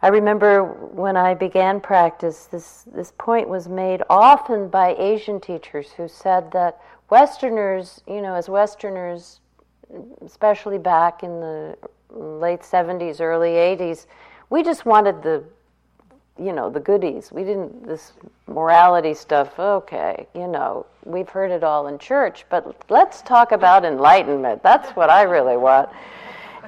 I 0.00 0.08
remember 0.08 0.62
when 0.64 1.16
I 1.16 1.34
began 1.34 1.80
practice, 1.80 2.44
this, 2.46 2.84
this 2.94 3.12
point 3.18 3.48
was 3.48 3.68
made 3.68 4.02
often 4.08 4.68
by 4.68 4.94
Asian 4.96 5.40
teachers 5.40 5.90
who 5.92 6.06
said 6.06 6.52
that 6.52 6.80
Westerners, 7.10 8.00
you 8.06 8.20
know, 8.20 8.34
as 8.34 8.48
Westerners, 8.48 9.40
especially 10.24 10.78
back 10.78 11.22
in 11.22 11.40
the 11.40 11.76
late 12.10 12.60
70s, 12.60 13.20
early 13.20 13.50
80s, 13.50 14.06
we 14.50 14.62
just 14.62 14.86
wanted 14.86 15.22
the 15.22 15.42
you 16.38 16.52
know, 16.52 16.70
the 16.70 16.80
goodies. 16.80 17.30
We 17.32 17.44
didn't, 17.44 17.86
this 17.86 18.12
morality 18.46 19.14
stuff, 19.14 19.58
okay, 19.58 20.26
you 20.34 20.46
know, 20.46 20.86
we've 21.04 21.28
heard 21.28 21.50
it 21.50 21.64
all 21.64 21.88
in 21.88 21.98
church, 21.98 22.44
but 22.48 22.82
let's 22.90 23.22
talk 23.22 23.52
about 23.52 23.84
enlightenment. 23.84 24.62
That's 24.62 24.90
what 24.90 25.10
I 25.10 25.22
really 25.22 25.56
want. 25.56 25.88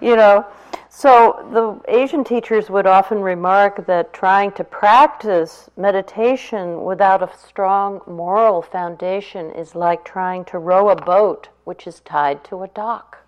you 0.01 0.17
know. 0.17 0.47
So 0.89 1.49
the 1.53 1.95
Asian 1.95 2.25
teachers 2.25 2.69
would 2.69 2.87
often 2.87 3.21
remark 3.21 3.87
that 3.87 4.13
trying 4.13 4.51
to 4.53 4.65
practice 4.65 5.71
meditation 5.77 6.83
without 6.83 7.23
a 7.23 7.31
strong 7.39 8.01
moral 8.09 8.61
foundation 8.61 9.53
is 9.53 9.77
like 9.77 10.05
trying 10.05 10.45
to 10.47 10.59
row 10.59 10.89
a 10.89 10.97
boat 10.97 11.49
which 11.65 11.87
is 11.87 12.01
tied 12.01 12.43
to 12.45 12.65
a 12.65 12.69
dock. 12.69 13.19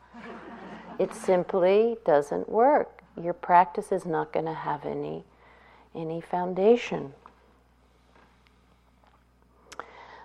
it 0.99 1.15
simply 1.15 1.97
doesn't 2.05 2.49
work. 2.49 3.03
Your 3.21 3.35
practice 3.35 3.93
is 3.93 4.05
not 4.05 4.33
going 4.33 4.47
to 4.47 4.55
have 4.55 4.85
any 4.85 5.25
any 5.95 6.21
foundation. 6.21 7.13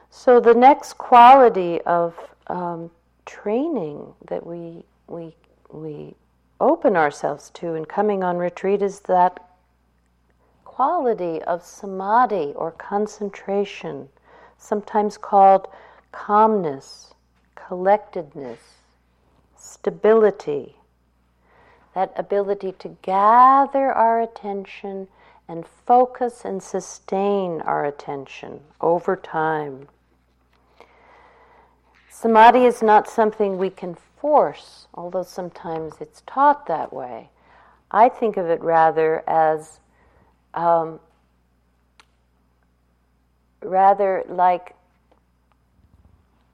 So 0.10 0.39
the 0.39 0.53
next 0.53 0.93
quality 0.97 1.82
of 1.82 2.15
um, 2.47 2.89
training 3.25 4.13
that 4.27 4.45
we 4.45 4.84
we 5.08 5.36
we 5.71 6.15
open 6.60 6.95
ourselves 6.95 7.49
to 7.51 7.75
in 7.75 7.86
coming 7.86 8.23
on 8.23 8.38
retreat 8.38 8.82
is 8.82 9.01
that 9.01 9.39
quality 10.65 11.41
of 11.43 11.63
samadhi 11.63 12.53
or 12.56 12.71
concentration, 12.71 14.10
sometimes 14.58 15.17
called 15.17 15.67
calmness, 16.12 17.13
collectedness, 17.56 18.60
stability. 19.58 20.75
That 21.93 22.13
ability 22.15 22.73
to 22.80 22.89
gather 23.01 23.91
our 23.91 24.21
attention 24.21 25.08
and 25.48 25.66
focus 25.66 26.44
and 26.44 26.62
sustain 26.62 27.62
our 27.62 27.86
attention 27.86 28.60
over 28.82 29.16
time. 29.16 29.88
Samadhi 32.10 32.66
is 32.66 32.82
not 32.82 33.08
something 33.08 33.58
we 33.58 33.70
can 33.70 33.96
force, 34.20 34.88
although 34.94 35.24
sometimes 35.24 35.94
it's 36.02 36.24
taught 36.26 36.66
that 36.66 36.92
way. 36.92 37.30
I 37.92 38.10
think 38.10 38.38
of 38.38 38.48
it 38.48 38.62
rather 38.62 39.24
as 39.30 39.80
um, 40.54 41.00
rather 43.62 44.24
like 44.28 44.76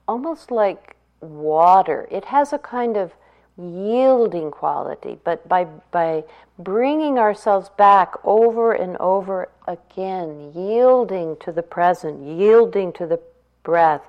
almost 0.06 0.50
like 0.50 0.96
water. 1.20 2.06
It 2.10 2.26
has 2.26 2.52
a 2.52 2.58
kind 2.58 2.96
of 2.96 3.12
yielding 3.56 4.50
quality, 4.50 5.18
but 5.24 5.48
by 5.48 5.64
by 5.90 6.24
bringing 6.58 7.18
ourselves 7.18 7.68
back 7.76 8.14
over 8.24 8.72
and 8.72 8.96
over 8.98 9.48
again, 9.66 10.52
yielding 10.54 11.36
to 11.38 11.52
the 11.52 11.62
present, 11.62 12.20
yielding 12.22 12.92
to 12.92 13.06
the 13.06 13.20
breath, 13.62 14.02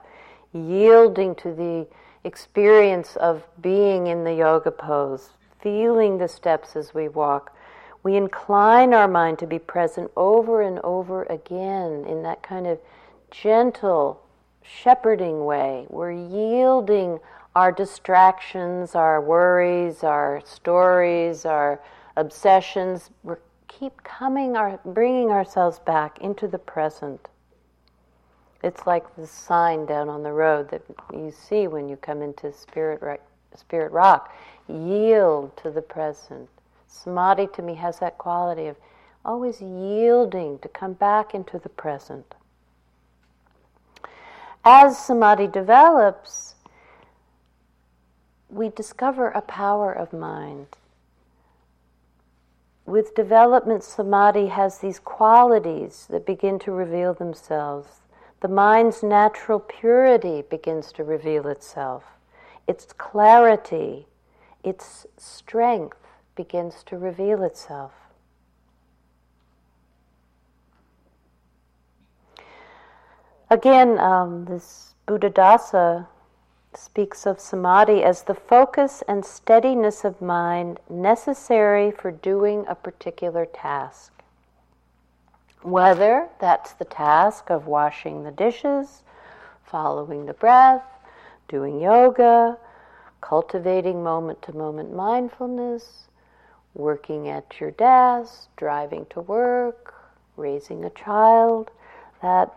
yielding 0.53 1.35
to 1.35 1.53
the 1.53 1.87
experience 2.23 3.15
of 3.17 3.43
being 3.61 4.07
in 4.07 4.23
the 4.23 4.33
yoga 4.33 4.71
pose, 4.71 5.29
feeling 5.61 6.17
the 6.17 6.27
steps 6.27 6.75
as 6.75 6.93
we 6.93 7.07
walk, 7.07 7.55
we 8.03 8.15
incline 8.15 8.93
our 8.93 9.07
mind 9.07 9.39
to 9.39 9.47
be 9.47 9.59
present 9.59 10.11
over 10.15 10.61
and 10.61 10.79
over 10.79 11.23
again 11.23 12.05
in 12.07 12.23
that 12.23 12.43
kind 12.43 12.67
of 12.67 12.79
gentle, 13.31 14.21
shepherding 14.63 15.45
way. 15.45 15.85
We're 15.89 16.11
yielding 16.11 17.19
our 17.55 17.71
distractions, 17.71 18.95
our 18.95 19.21
worries, 19.21 20.03
our 20.03 20.41
stories, 20.45 21.45
our 21.45 21.81
obsessions. 22.17 23.09
We 23.23 23.35
keep 23.67 24.03
coming, 24.03 24.57
our, 24.57 24.79
bringing 24.83 25.29
ourselves 25.31 25.79
back 25.79 26.19
into 26.19 26.47
the 26.47 26.59
present. 26.59 27.27
It's 28.61 28.85
like 28.85 29.15
the 29.15 29.27
sign 29.27 29.85
down 29.85 30.09
on 30.09 30.23
the 30.23 30.31
road 30.31 30.69
that 30.71 30.81
you 31.13 31.31
see 31.31 31.67
when 31.67 31.87
you 31.87 31.95
come 31.97 32.21
into 32.21 32.51
Spirit, 32.51 33.21
Spirit 33.55 33.91
Rock. 33.91 34.33
Yield 34.67 35.55
to 35.57 35.69
the 35.69 35.81
present. 35.81 36.49
Samadhi 36.87 37.47
to 37.53 37.61
me 37.61 37.75
has 37.75 37.99
that 37.99 38.17
quality 38.17 38.67
of 38.67 38.75
always 39.23 39.61
yielding 39.61 40.59
to 40.59 40.67
come 40.67 40.93
back 40.93 41.33
into 41.33 41.59
the 41.59 41.69
present. 41.69 42.35
As 44.63 44.97
Samadhi 44.97 45.47
develops, 45.47 46.54
we 48.55 48.69
discover 48.69 49.29
a 49.29 49.41
power 49.41 49.91
of 49.91 50.13
mind. 50.13 50.67
With 52.85 53.15
development, 53.15 53.83
Samadhi 53.83 54.47
has 54.47 54.77
these 54.77 54.99
qualities 54.99 56.07
that 56.09 56.25
begin 56.25 56.59
to 56.59 56.71
reveal 56.71 57.13
themselves 57.13 58.01
the 58.41 58.47
mind's 58.47 59.01
natural 59.01 59.59
purity 59.59 60.43
begins 60.43 60.91
to 60.91 61.03
reveal 61.03 61.47
itself. 61.47 62.03
Its 62.67 62.85
clarity, 62.93 64.05
its 64.63 65.07
strength 65.17 65.97
begins 66.35 66.83
to 66.83 66.97
reveal 66.97 67.41
itself. 67.41 67.93
Again, 73.49 73.97
um, 73.97 74.45
this 74.45 74.93
Buddhadasa 75.07 76.07
speaks 76.77 77.25
of 77.25 77.39
samadhi 77.39 78.03
as 78.03 78.23
the 78.23 78.33
focus 78.33 79.03
and 79.07 79.25
steadiness 79.25 80.03
of 80.03 80.21
mind 80.21 80.79
necessary 80.89 81.91
for 81.91 82.11
doing 82.11 82.65
a 82.67 82.75
particular 82.75 83.45
task. 83.45 84.11
Whether 85.61 86.29
that's 86.39 86.73
the 86.73 86.85
task 86.85 87.49
of 87.49 87.67
washing 87.67 88.23
the 88.23 88.31
dishes, 88.31 89.03
following 89.63 90.25
the 90.25 90.33
breath, 90.33 90.83
doing 91.47 91.79
yoga, 91.79 92.57
cultivating 93.21 94.03
moment 94.03 94.41
to 94.43 94.55
moment 94.55 94.93
mindfulness, 94.93 96.07
working 96.73 97.27
at 97.27 97.59
your 97.59 97.71
desk, 97.71 98.49
driving 98.57 99.05
to 99.09 99.21
work, 99.21 99.93
raising 100.37 100.83
a 100.83 100.89
child, 100.91 101.71
that 102.21 102.53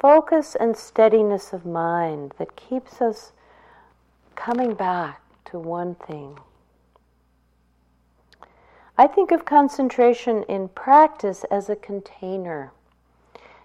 focus 0.00 0.54
and 0.54 0.76
steadiness 0.76 1.52
of 1.52 1.66
mind 1.66 2.32
that 2.38 2.56
keeps 2.56 3.00
us 3.00 3.32
coming 4.36 4.74
back 4.74 5.20
to 5.44 5.58
one 5.58 5.94
thing. 5.96 6.38
I 8.96 9.06
think 9.06 9.30
of 9.30 9.44
concentration 9.44 10.44
in 10.44 10.68
practice 10.68 11.44
as 11.50 11.68
a 11.68 11.76
container. 11.76 12.72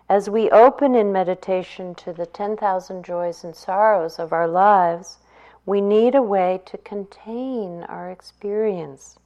As 0.10 0.30
we 0.30 0.50
open 0.52 0.96
in 0.96 1.12
meditation 1.12 1.96
to 1.96 2.14
the 2.14 2.26
10,000 2.26 3.04
joys 3.04 3.44
and 3.44 3.56
sorrows 3.56 4.20
of 4.20 4.34
our 4.34 4.48
lives, 4.48 5.18
we 5.66 5.82
need 5.82 6.14
a 6.14 6.22
way 6.22 6.62
to 6.66 6.78
contain 6.80 7.84
our 7.84 8.12
experience. 8.12 9.18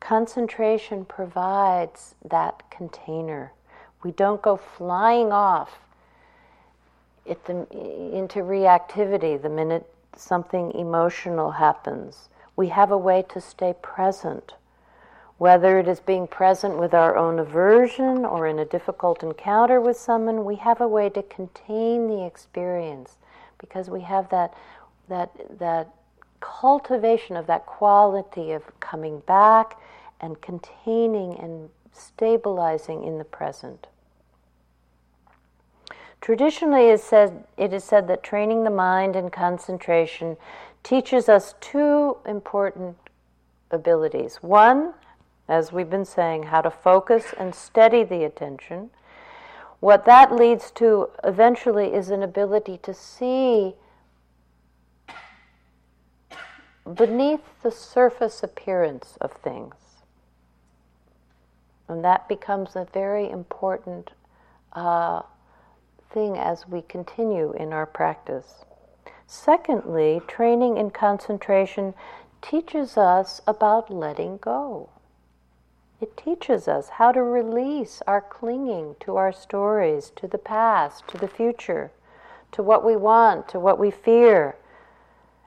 Concentration 0.00 1.04
provides 1.04 2.16
that 2.24 2.68
container. 2.70 3.52
We 4.02 4.10
don't 4.10 4.42
go 4.42 4.56
flying 4.56 5.32
off 5.32 5.78
the, 7.26 7.66
into 8.16 8.40
reactivity 8.40 9.40
the 9.40 9.48
minute 9.48 9.86
something 10.16 10.72
emotional 10.72 11.52
happens. 11.52 12.28
We 12.56 12.68
have 12.68 12.90
a 12.90 12.98
way 12.98 13.24
to 13.30 13.40
stay 13.40 13.74
present 13.82 14.54
whether 15.38 15.78
it 15.78 15.88
is 15.88 16.00
being 16.00 16.26
present 16.26 16.78
with 16.78 16.94
our 16.94 17.16
own 17.16 17.38
aversion 17.38 18.24
or 18.24 18.46
in 18.46 18.58
a 18.58 18.64
difficult 18.64 19.22
encounter 19.22 19.80
with 19.80 19.96
someone, 19.96 20.44
we 20.44 20.56
have 20.56 20.80
a 20.80 20.88
way 20.88 21.10
to 21.10 21.22
contain 21.24 22.06
the 22.06 22.24
experience 22.24 23.16
because 23.58 23.90
we 23.90 24.00
have 24.00 24.28
that, 24.30 24.54
that, 25.08 25.30
that 25.58 25.88
cultivation 26.40 27.36
of 27.36 27.46
that 27.46 27.66
quality 27.66 28.52
of 28.52 28.62
coming 28.80 29.20
back 29.20 29.76
and 30.20 30.40
containing 30.40 31.38
and 31.38 31.68
stabilizing 31.92 33.02
in 33.02 33.18
the 33.18 33.24
present. 33.24 33.86
Traditionally, 36.24 36.88
it 36.88 37.02
said, 37.02 37.44
it 37.58 37.74
is 37.74 37.84
said 37.84 38.08
that 38.08 38.22
training 38.22 38.64
the 38.64 38.70
mind 38.70 39.14
in 39.14 39.28
concentration 39.28 40.38
teaches 40.82 41.28
us 41.28 41.54
two 41.60 42.16
important 42.24 42.96
abilities. 43.70 44.36
One, 44.36 44.94
as 45.48 45.70
we've 45.70 45.90
been 45.90 46.06
saying, 46.06 46.44
how 46.44 46.62
to 46.62 46.70
focus 46.70 47.34
and 47.38 47.54
steady 47.54 48.04
the 48.04 48.24
attention. 48.24 48.88
What 49.80 50.06
that 50.06 50.34
leads 50.34 50.70
to 50.76 51.10
eventually 51.24 51.92
is 51.92 52.08
an 52.08 52.22
ability 52.22 52.78
to 52.84 52.94
see 52.94 53.74
beneath 56.90 57.62
the 57.62 57.70
surface 57.70 58.42
appearance 58.42 59.18
of 59.20 59.30
things. 59.30 59.74
And 61.86 62.02
that 62.02 62.30
becomes 62.30 62.76
a 62.76 62.88
very 62.94 63.28
important 63.28 64.12
uh, 64.72 65.20
thing 66.14 66.38
as 66.38 66.66
we 66.68 66.80
continue 66.80 67.52
in 67.52 67.72
our 67.72 67.84
practice. 67.84 68.64
Secondly, 69.26 70.22
training 70.28 70.76
in 70.78 70.90
concentration 70.90 71.92
teaches 72.40 72.96
us 72.96 73.40
about 73.46 73.92
letting 73.92 74.38
go. 74.38 74.88
It 76.00 76.16
teaches 76.16 76.68
us 76.68 76.88
how 76.88 77.12
to 77.12 77.22
release 77.22 78.02
our 78.06 78.20
clinging 78.20 78.96
to 79.00 79.16
our 79.16 79.32
stories, 79.32 80.12
to 80.16 80.28
the 80.28 80.38
past, 80.38 81.08
to 81.08 81.18
the 81.18 81.28
future, 81.28 81.90
to 82.52 82.62
what 82.62 82.84
we 82.84 82.94
want, 82.94 83.48
to 83.48 83.58
what 83.58 83.78
we 83.78 83.90
fear, 83.90 84.56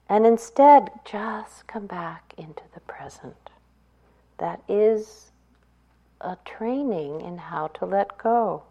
and 0.10 0.25
instead 0.25 0.89
just 1.06 1.67
come 1.67 1.86
back 1.86 2.34
into 2.38 2.63
the 2.73 2.80
present. 2.82 3.51
That 4.38 4.62
is 4.67 5.32
a 6.19 6.38
training 6.43 7.21
in 7.21 7.38
how 7.38 7.67
to 7.67 7.86
let 7.86 8.17
go. 8.17 8.63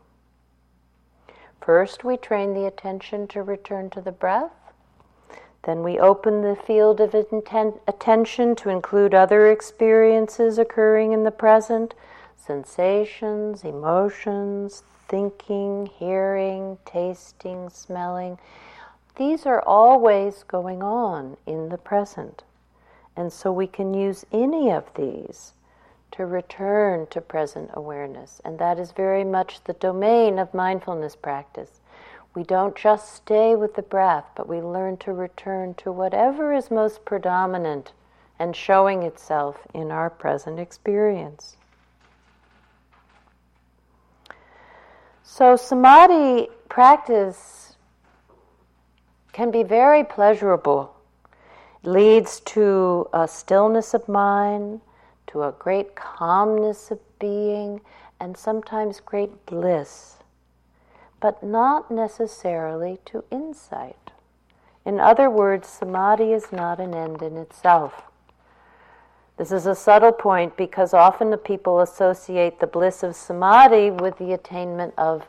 First, 1.60 2.04
we 2.04 2.16
train 2.16 2.54
the 2.54 2.66
attention 2.66 3.26
to 3.28 3.42
return 3.42 3.90
to 3.90 4.00
the 4.00 4.12
breath. 4.12 4.52
Then 5.64 5.82
we 5.82 5.98
open 5.98 6.42
the 6.42 6.54
field 6.54 7.00
of 7.00 7.14
intent, 7.14 7.80
attention 7.88 8.54
to 8.56 8.68
include 8.68 9.14
other 9.14 9.50
experiences 9.50 10.58
occurring 10.58 11.12
in 11.12 11.24
the 11.24 11.32
present 11.32 11.94
sensations, 12.36 13.64
emotions, 13.64 14.84
thinking, 15.08 15.86
hearing, 15.86 16.78
tasting, 16.84 17.68
smelling. 17.70 18.38
These 19.16 19.46
are 19.46 19.62
always 19.62 20.44
going 20.44 20.82
on 20.82 21.36
in 21.46 21.70
the 21.70 21.78
present. 21.78 22.44
And 23.16 23.32
so 23.32 23.50
we 23.50 23.66
can 23.66 23.94
use 23.94 24.24
any 24.30 24.70
of 24.70 24.84
these 24.94 25.54
to 26.16 26.26
return 26.26 27.06
to 27.08 27.20
present 27.20 27.70
awareness. 27.74 28.40
And 28.44 28.58
that 28.58 28.78
is 28.78 28.92
very 28.92 29.24
much 29.24 29.62
the 29.64 29.74
domain 29.74 30.38
of 30.38 30.54
mindfulness 30.54 31.14
practice. 31.14 31.80
We 32.34 32.42
don't 32.42 32.76
just 32.76 33.14
stay 33.14 33.54
with 33.54 33.74
the 33.74 33.82
breath, 33.82 34.24
but 34.34 34.48
we 34.48 34.60
learn 34.60 34.96
to 34.98 35.12
return 35.12 35.74
to 35.74 35.92
whatever 35.92 36.52
is 36.52 36.70
most 36.70 37.04
predominant 37.04 37.92
and 38.38 38.54
showing 38.54 39.02
itself 39.02 39.66
in 39.74 39.90
our 39.90 40.10
present 40.10 40.58
experience. 40.58 41.56
So, 45.22 45.56
samadhi 45.56 46.48
practice 46.68 47.76
can 49.32 49.50
be 49.50 49.62
very 49.62 50.04
pleasurable. 50.04 50.94
Leads 51.82 52.40
to 52.40 53.08
a 53.12 53.28
stillness 53.28 53.92
of 53.92 54.08
mind, 54.08 54.80
to 55.36 55.42
a 55.42 55.52
great 55.52 55.94
calmness 55.94 56.90
of 56.90 56.98
being, 57.18 57.82
and 58.18 58.38
sometimes 58.38 59.00
great 59.00 59.44
bliss, 59.44 60.16
but 61.20 61.42
not 61.42 61.90
necessarily 61.90 62.98
to 63.04 63.22
insight. 63.30 64.12
In 64.86 64.98
other 64.98 65.28
words, 65.28 65.68
samadhi 65.68 66.32
is 66.32 66.52
not 66.52 66.80
an 66.80 66.94
end 66.94 67.20
in 67.20 67.36
itself. 67.36 68.04
This 69.36 69.52
is 69.52 69.66
a 69.66 69.74
subtle 69.74 70.12
point 70.12 70.56
because 70.56 70.94
often 70.94 71.28
the 71.28 71.36
people 71.36 71.80
associate 71.80 72.58
the 72.58 72.66
bliss 72.66 73.02
of 73.02 73.14
samadhi 73.14 73.90
with 73.90 74.16
the 74.16 74.32
attainment 74.32 74.94
of 74.96 75.28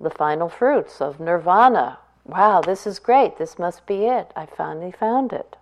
the 0.00 0.10
final 0.10 0.48
fruits 0.48 1.00
of 1.00 1.18
nirvana. 1.18 1.98
Wow, 2.24 2.60
this 2.60 2.86
is 2.86 3.00
great. 3.00 3.38
This 3.38 3.58
must 3.58 3.86
be 3.86 4.06
it. 4.06 4.30
I 4.36 4.46
finally 4.46 4.92
found 4.92 5.32
it. 5.32 5.56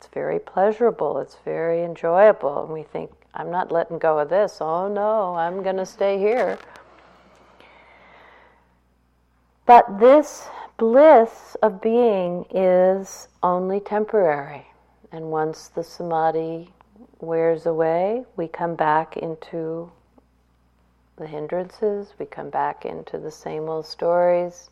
It's 0.00 0.08
very 0.14 0.38
pleasurable. 0.38 1.18
It's 1.18 1.36
very 1.44 1.84
enjoyable. 1.84 2.64
And 2.64 2.72
we 2.72 2.84
think, 2.84 3.10
I'm 3.34 3.50
not 3.50 3.70
letting 3.70 3.98
go 3.98 4.18
of 4.18 4.30
this. 4.30 4.56
Oh 4.58 4.88
no, 4.88 5.34
I'm 5.34 5.62
going 5.62 5.76
to 5.76 5.84
stay 5.84 6.18
here. 6.18 6.58
But 9.66 10.00
this 10.00 10.48
bliss 10.78 11.54
of 11.62 11.82
being 11.82 12.46
is 12.50 13.28
only 13.42 13.78
temporary. 13.78 14.68
And 15.12 15.30
once 15.30 15.68
the 15.68 15.84
samadhi 15.84 16.72
wears 17.20 17.66
away, 17.66 18.24
we 18.38 18.48
come 18.48 18.76
back 18.76 19.18
into 19.18 19.92
the 21.18 21.26
hindrances, 21.26 22.14
we 22.18 22.24
come 22.24 22.48
back 22.48 22.86
into 22.86 23.18
the 23.18 23.30
same 23.30 23.68
old 23.68 23.84
stories. 23.84 24.70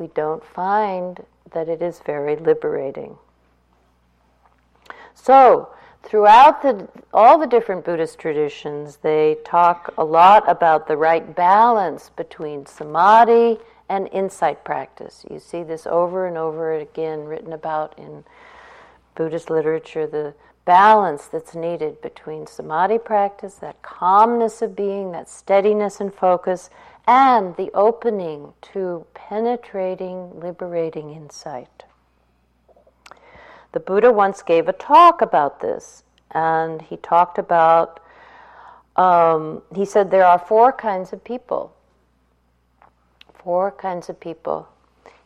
We 0.00 0.08
don't 0.08 0.44
find 0.44 1.24
that 1.52 1.68
it 1.68 1.80
is 1.80 2.00
very 2.04 2.34
liberating. 2.34 3.16
So, 5.14 5.70
throughout 6.02 6.62
the, 6.62 6.88
all 7.12 7.38
the 7.38 7.46
different 7.46 7.84
Buddhist 7.84 8.18
traditions, 8.18 8.98
they 8.98 9.38
talk 9.44 9.94
a 9.96 10.04
lot 10.04 10.48
about 10.48 10.86
the 10.86 10.96
right 10.96 11.34
balance 11.34 12.10
between 12.16 12.66
samadhi 12.66 13.58
and 13.88 14.08
insight 14.12 14.64
practice. 14.64 15.24
You 15.30 15.38
see 15.38 15.62
this 15.62 15.86
over 15.86 16.26
and 16.26 16.36
over 16.36 16.74
again 16.74 17.24
written 17.24 17.52
about 17.52 17.98
in 17.98 18.24
Buddhist 19.14 19.50
literature 19.50 20.06
the 20.06 20.34
balance 20.64 21.26
that's 21.26 21.54
needed 21.54 22.00
between 22.00 22.46
samadhi 22.46 22.98
practice, 22.98 23.54
that 23.56 23.82
calmness 23.82 24.62
of 24.62 24.74
being, 24.74 25.12
that 25.12 25.28
steadiness 25.28 26.00
and 26.00 26.12
focus, 26.12 26.70
and 27.06 27.54
the 27.56 27.70
opening 27.74 28.52
to 28.62 29.04
penetrating, 29.14 30.40
liberating 30.40 31.10
insight. 31.10 31.84
The 33.74 33.80
Buddha 33.80 34.12
once 34.12 34.40
gave 34.40 34.68
a 34.68 34.72
talk 34.72 35.20
about 35.20 35.58
this, 35.58 36.04
and 36.30 36.80
he 36.80 36.96
talked 36.96 37.38
about, 37.38 37.98
um, 38.94 39.62
he 39.74 39.84
said 39.84 40.12
there 40.12 40.24
are 40.24 40.38
four 40.38 40.72
kinds 40.72 41.12
of 41.12 41.24
people. 41.24 41.74
Four 43.34 43.72
kinds 43.72 44.08
of 44.08 44.20
people. 44.20 44.68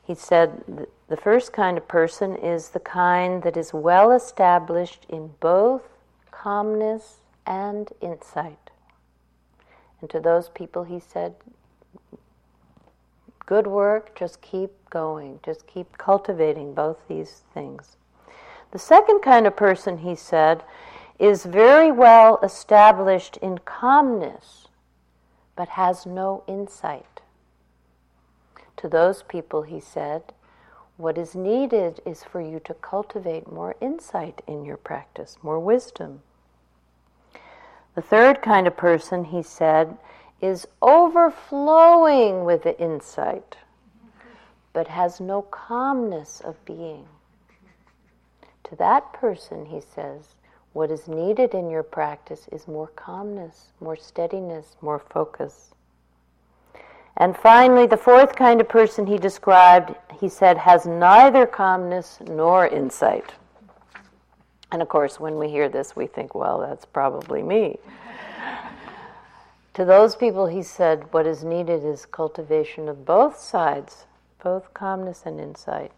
He 0.02 0.14
said 0.14 0.88
the 1.08 1.16
first 1.18 1.52
kind 1.52 1.76
of 1.76 1.86
person 1.86 2.36
is 2.36 2.70
the 2.70 2.80
kind 2.80 3.42
that 3.42 3.58
is 3.58 3.74
well 3.74 4.12
established 4.12 5.04
in 5.10 5.34
both 5.40 5.82
calmness 6.30 7.18
and 7.46 7.92
insight. 8.00 8.70
And 10.00 10.08
to 10.08 10.20
those 10.20 10.48
people, 10.48 10.84
he 10.84 11.00
said, 11.00 11.34
Good 13.44 13.66
work, 13.66 14.18
just 14.18 14.40
keep 14.40 14.70
going, 14.88 15.40
just 15.44 15.66
keep 15.66 15.98
cultivating 15.98 16.72
both 16.72 16.96
these 17.08 17.42
things. 17.52 17.97
The 18.70 18.78
second 18.78 19.20
kind 19.20 19.46
of 19.46 19.56
person, 19.56 19.98
he 19.98 20.14
said, 20.14 20.62
is 21.18 21.44
very 21.44 21.90
well 21.90 22.38
established 22.42 23.36
in 23.38 23.58
calmness, 23.58 24.68
but 25.56 25.70
has 25.70 26.06
no 26.06 26.44
insight. 26.46 27.20
To 28.76 28.88
those 28.88 29.22
people, 29.22 29.62
he 29.62 29.80
said, 29.80 30.22
what 30.96 31.16
is 31.16 31.34
needed 31.34 32.00
is 32.04 32.24
for 32.24 32.40
you 32.40 32.60
to 32.60 32.74
cultivate 32.74 33.50
more 33.50 33.76
insight 33.80 34.42
in 34.46 34.64
your 34.64 34.76
practice, 34.76 35.38
more 35.42 35.58
wisdom. 35.58 36.22
The 37.94 38.02
third 38.02 38.42
kind 38.42 38.66
of 38.66 38.76
person, 38.76 39.24
he 39.24 39.42
said, 39.42 39.96
is 40.40 40.68
overflowing 40.82 42.44
with 42.44 42.62
the 42.62 42.78
insight, 42.80 43.56
but 44.72 44.88
has 44.88 45.20
no 45.20 45.42
calmness 45.42 46.40
of 46.40 46.64
being. 46.64 47.06
To 48.68 48.76
that 48.76 49.12
person, 49.14 49.66
he 49.66 49.80
says, 49.80 50.34
what 50.74 50.90
is 50.90 51.08
needed 51.08 51.54
in 51.54 51.70
your 51.70 51.82
practice 51.82 52.48
is 52.52 52.68
more 52.68 52.88
calmness, 52.88 53.72
more 53.80 53.96
steadiness, 53.96 54.76
more 54.82 54.98
focus. 54.98 55.74
And 57.16 57.36
finally, 57.36 57.86
the 57.86 57.96
fourth 57.96 58.36
kind 58.36 58.60
of 58.60 58.68
person 58.68 59.06
he 59.06 59.16
described, 59.16 59.94
he 60.20 60.28
said, 60.28 60.58
has 60.58 60.86
neither 60.86 61.46
calmness 61.46 62.18
nor 62.28 62.66
insight. 62.68 63.32
And 64.70 64.82
of 64.82 64.88
course, 64.88 65.18
when 65.18 65.38
we 65.38 65.48
hear 65.48 65.68
this, 65.68 65.96
we 65.96 66.06
think, 66.06 66.34
well, 66.34 66.60
that's 66.60 66.84
probably 66.84 67.42
me. 67.42 67.78
to 69.74 69.84
those 69.84 70.14
people, 70.14 70.46
he 70.46 70.62
said, 70.62 71.12
what 71.12 71.26
is 71.26 71.42
needed 71.42 71.84
is 71.84 72.04
cultivation 72.04 72.88
of 72.88 73.06
both 73.06 73.38
sides, 73.38 74.04
both 74.42 74.74
calmness 74.74 75.22
and 75.24 75.40
insight. 75.40 75.90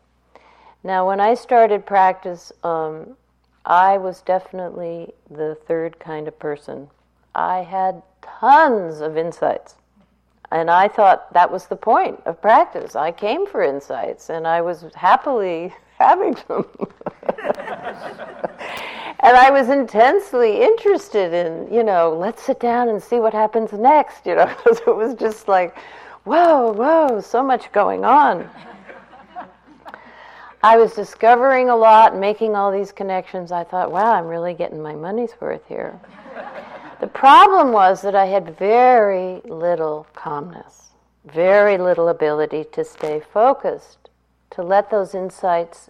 Now, 0.83 1.07
when 1.07 1.21
I 1.21 1.35
started 1.35 1.85
practice, 1.85 2.53
um, 2.64 3.16
I 3.66 3.99
was 3.99 4.23
definitely 4.23 5.12
the 5.31 5.55
third 5.66 5.99
kind 6.01 6.27
of 6.27 6.38
person. 6.38 6.88
I 7.35 7.59
had 7.59 8.03
tons 8.23 9.01
of 9.01 9.16
insights. 9.16 9.75
And 10.53 10.71
I 10.71 10.88
thought 10.88 11.33
that 11.33 11.53
was 11.53 11.66
the 11.66 11.77
point 11.77 12.21
of 12.27 12.43
practice. 12.43 12.97
I 12.97 13.12
came 13.12 13.47
for 13.47 13.62
insights 13.62 14.31
and 14.31 14.47
I 14.47 14.61
was 14.62 14.85
happily 14.95 15.73
having 15.99 16.37
them. 16.49 16.67
and 19.21 19.37
I 19.37 19.50
was 19.50 19.69
intensely 19.69 20.61
interested 20.63 21.33
in, 21.33 21.73
you 21.73 21.85
know, 21.85 22.17
let's 22.19 22.42
sit 22.42 22.59
down 22.59 22.88
and 22.88 23.00
see 23.00 23.21
what 23.21 23.33
happens 23.33 23.73
next, 23.73 24.27
you 24.27 24.35
know, 24.35 24.46
because 24.65 24.81
it 24.81 24.96
was 24.96 25.15
just 25.15 25.46
like, 25.46 25.77
whoa, 26.25 26.73
whoa, 26.73 27.21
so 27.21 27.44
much 27.44 27.71
going 27.71 28.04
on. 28.04 28.50
I 30.63 30.77
was 30.77 30.92
discovering 30.92 31.71
a 31.71 31.77
lot, 31.77 32.17
making 32.17 32.54
all 32.54 32.71
these 32.71 32.92
connections. 32.92 33.50
I 33.50 33.65
thought, 33.65 33.90
wow, 33.90 34.13
I'm 34.13 34.27
really 34.27 34.52
getting 34.52 34.83
my 34.83 34.94
money's 34.94 35.33
worth 35.40 35.67
here. 35.67 35.98
The 37.00 37.06
problem 37.06 37.73
was 37.73 38.02
that 38.02 38.15
I 38.15 38.27
had 38.27 38.58
very 38.58 39.40
little 39.44 40.06
calmness, 40.15 40.90
very 41.25 41.79
little 41.79 42.08
ability 42.08 42.65
to 42.73 42.85
stay 42.85 43.21
focused, 43.33 44.11
to 44.50 44.63
let 44.63 44.90
those 44.90 45.15
insights 45.15 45.88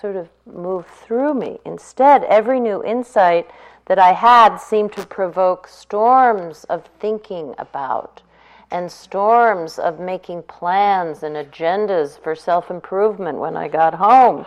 sort 0.00 0.16
of 0.16 0.28
move 0.46 0.86
through 0.86 1.34
me. 1.34 1.58
Instead, 1.66 2.24
every 2.24 2.60
new 2.60 2.82
insight 2.82 3.50
that 3.84 3.98
I 3.98 4.12
had 4.12 4.56
seemed 4.56 4.92
to 4.94 5.06
provoke 5.06 5.68
storms 5.68 6.64
of 6.64 6.86
thinking 6.98 7.54
about 7.58 8.22
and 8.70 8.90
storms 8.90 9.78
of 9.78 10.00
making 10.00 10.42
plans 10.42 11.22
and 11.22 11.36
agendas 11.36 12.18
for 12.20 12.34
self 12.34 12.70
improvement 12.70 13.38
when 13.38 13.56
I 13.56 13.68
got 13.68 13.94
home. 13.94 14.46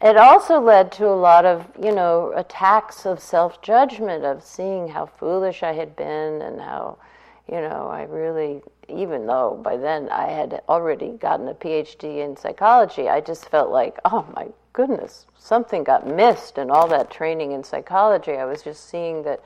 it 0.00 0.16
also 0.16 0.60
led 0.60 0.92
to 0.92 1.06
a 1.08 1.14
lot 1.14 1.44
of, 1.44 1.66
you 1.80 1.92
know, 1.92 2.32
attacks 2.36 3.06
of 3.06 3.20
self 3.20 3.62
judgment, 3.62 4.24
of 4.24 4.42
seeing 4.42 4.88
how 4.88 5.06
foolish 5.06 5.62
I 5.62 5.72
had 5.72 5.96
been 5.96 6.42
and 6.42 6.60
how, 6.60 6.98
you 7.50 7.60
know, 7.60 7.88
I 7.88 8.02
really, 8.04 8.62
even 8.88 9.26
though 9.26 9.60
by 9.62 9.76
then 9.76 10.08
I 10.08 10.28
had 10.28 10.62
already 10.68 11.10
gotten 11.10 11.48
a 11.48 11.54
PhD 11.54 12.24
in 12.24 12.36
psychology, 12.36 13.08
I 13.08 13.20
just 13.20 13.48
felt 13.48 13.70
like, 13.70 13.98
oh 14.04 14.26
my 14.34 14.48
goodness, 14.72 15.26
something 15.38 15.84
got 15.84 16.06
missed 16.06 16.58
in 16.58 16.70
all 16.70 16.86
that 16.88 17.10
training 17.10 17.52
in 17.52 17.64
psychology. 17.64 18.32
I 18.32 18.44
was 18.44 18.62
just 18.62 18.88
seeing 18.90 19.22
that 19.22 19.40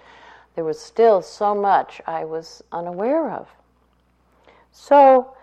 there 0.61 0.67
was 0.67 0.79
still 0.79 1.23
so 1.23 1.55
much 1.55 2.03
I 2.07 2.27
was 2.27 2.63
unaware 2.71 3.31
of. 3.31 3.49
So, 4.71 5.35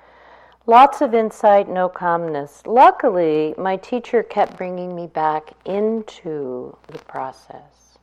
lots 0.68 1.01
of 1.01 1.15
insight, 1.15 1.68
no 1.68 1.89
calmness. 1.89 2.61
Luckily, 2.68 3.55
my 3.57 3.78
teacher 3.78 4.22
kept 4.22 4.57
bringing 4.57 4.95
me 4.95 5.07
back 5.07 5.53
into 5.65 6.78
the 6.86 6.99
process 6.99 7.97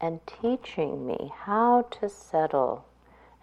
and 0.00 0.20
teaching 0.24 1.04
me 1.04 1.32
how 1.36 1.88
to 1.90 2.08
settle 2.08 2.84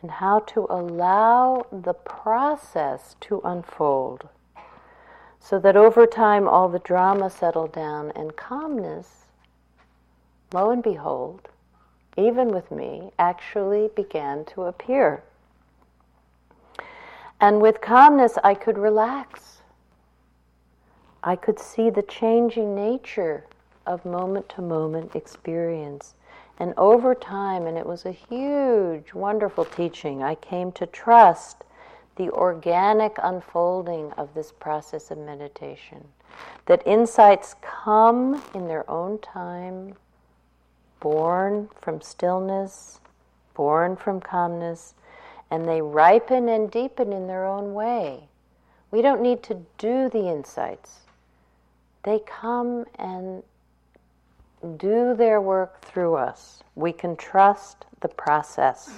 and 0.01 0.09
how 0.09 0.39
to 0.39 0.65
allow 0.69 1.67
the 1.73 1.93
process 1.93 3.17
to 3.19 3.41
unfold 3.43 4.29
so 5.41 5.59
that 5.59 5.75
over 5.75 6.07
time 6.07 6.47
all 6.47 6.69
the 6.69 6.79
drama 6.79 7.29
settled 7.29 7.73
down 7.73 8.13
and 8.15 8.37
calmness, 8.37 9.25
lo 10.53 10.69
and 10.69 10.81
behold, 10.81 11.49
even 12.17 12.49
with 12.49 12.71
me, 12.71 13.11
actually 13.19 13.89
began 13.95 14.45
to 14.45 14.63
appear. 14.63 15.23
And 17.39 17.61
with 17.61 17.81
calmness, 17.81 18.37
I 18.43 18.53
could 18.53 18.77
relax. 18.77 19.61
I 21.23 21.35
could 21.35 21.59
see 21.59 21.89
the 21.89 22.03
changing 22.03 22.75
nature 22.75 23.45
of 23.85 24.05
moment 24.05 24.47
to 24.49 24.61
moment 24.61 25.15
experience. 25.15 26.13
And 26.57 26.73
over 26.77 27.13
time, 27.13 27.67
and 27.67 27.77
it 27.77 27.85
was 27.85 28.05
a 28.05 28.11
huge, 28.11 29.13
wonderful 29.13 29.65
teaching, 29.65 30.23
I 30.23 30.35
came 30.35 30.71
to 30.73 30.85
trust 30.85 31.63
the 32.15 32.29
organic 32.29 33.17
unfolding 33.21 34.13
of 34.13 34.33
this 34.33 34.53
process 34.53 35.11
of 35.11 35.17
meditation. 35.17 36.05
That 36.65 36.81
insights 36.85 37.55
come 37.61 38.41
in 38.53 38.67
their 38.67 38.89
own 38.89 39.19
time, 39.19 39.95
born 41.05 41.69
from 41.79 42.01
stillness, 42.01 42.99
born 43.53 43.95
from 43.95 44.19
calmness, 44.19 44.95
and 45.51 45.67
they 45.67 45.79
ripen 45.79 46.49
and 46.49 46.71
deepen 46.71 47.13
in 47.13 47.27
their 47.27 47.45
own 47.45 47.75
way. 47.75 48.27
We 48.89 49.03
don't 49.03 49.21
need 49.21 49.43
to 49.43 49.61
do 49.77 50.09
the 50.09 50.27
insights, 50.27 51.01
they 52.01 52.21
come 52.25 52.85
and 52.97 53.43
do 54.77 55.13
their 55.15 55.39
work 55.39 55.79
through 55.81 56.15
us. 56.15 56.63
We 56.73 56.91
can 56.91 57.15
trust 57.15 57.85
the 57.99 58.07
process. 58.07 58.89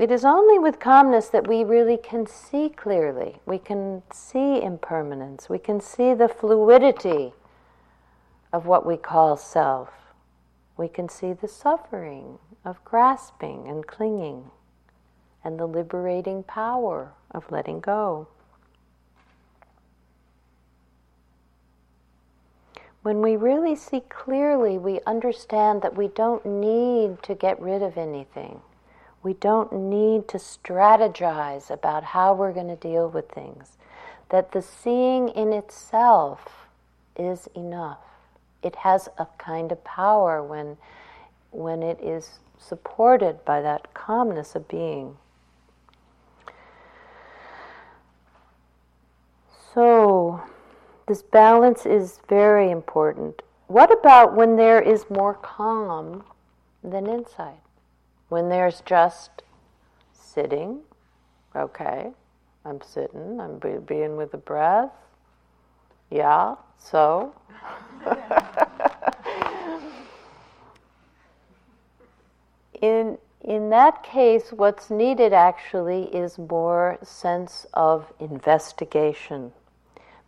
It 0.00 0.10
is 0.10 0.24
only 0.24 0.58
with 0.58 0.80
calmness 0.80 1.28
that 1.28 1.46
we 1.46 1.62
really 1.62 1.98
can 1.98 2.26
see 2.26 2.70
clearly. 2.70 3.42
We 3.44 3.58
can 3.58 4.02
see 4.10 4.62
impermanence. 4.62 5.50
We 5.50 5.58
can 5.58 5.78
see 5.78 6.14
the 6.14 6.26
fluidity 6.26 7.34
of 8.50 8.64
what 8.64 8.86
we 8.86 8.96
call 8.96 9.36
self. 9.36 9.90
We 10.78 10.88
can 10.88 11.10
see 11.10 11.34
the 11.34 11.48
suffering 11.48 12.38
of 12.64 12.82
grasping 12.82 13.68
and 13.68 13.86
clinging 13.86 14.50
and 15.44 15.60
the 15.60 15.66
liberating 15.66 16.44
power 16.44 17.12
of 17.32 17.52
letting 17.52 17.80
go. 17.80 18.26
When 23.02 23.20
we 23.20 23.36
really 23.36 23.76
see 23.76 24.00
clearly, 24.08 24.78
we 24.78 25.00
understand 25.06 25.82
that 25.82 25.94
we 25.94 26.08
don't 26.08 26.46
need 26.46 27.22
to 27.24 27.34
get 27.34 27.60
rid 27.60 27.82
of 27.82 27.98
anything. 27.98 28.62
We 29.22 29.34
don't 29.34 29.72
need 29.72 30.28
to 30.28 30.38
strategize 30.38 31.70
about 31.70 32.04
how 32.04 32.32
we're 32.32 32.52
going 32.52 32.68
to 32.68 32.76
deal 32.76 33.08
with 33.08 33.30
things. 33.30 33.76
That 34.30 34.52
the 34.52 34.62
seeing 34.62 35.28
in 35.28 35.52
itself 35.52 36.66
is 37.16 37.48
enough. 37.54 37.98
It 38.62 38.76
has 38.76 39.08
a 39.18 39.26
kind 39.38 39.72
of 39.72 39.82
power 39.84 40.42
when, 40.42 40.78
when 41.50 41.82
it 41.82 42.00
is 42.00 42.38
supported 42.58 43.44
by 43.44 43.60
that 43.60 43.92
calmness 43.94 44.54
of 44.54 44.68
being. 44.68 45.16
So, 49.74 50.42
this 51.06 51.22
balance 51.22 51.86
is 51.86 52.20
very 52.28 52.70
important. 52.70 53.42
What 53.66 53.92
about 53.92 54.34
when 54.34 54.56
there 54.56 54.80
is 54.80 55.08
more 55.08 55.34
calm 55.34 56.24
than 56.82 57.06
insight? 57.06 57.60
When 58.30 58.48
there's 58.48 58.80
just 58.82 59.42
sitting, 60.12 60.80
okay, 61.54 62.12
I'm 62.64 62.80
sitting, 62.80 63.40
I'm 63.40 63.58
being 63.80 64.16
with 64.16 64.30
the 64.30 64.38
breath. 64.38 64.92
Yeah, 66.10 66.54
so. 66.78 67.34
in, 72.80 73.18
in 73.42 73.70
that 73.70 74.04
case, 74.04 74.52
what's 74.52 74.90
needed 74.90 75.32
actually 75.32 76.04
is 76.14 76.38
more 76.38 76.98
sense 77.02 77.66
of 77.74 78.12
investigation, 78.20 79.50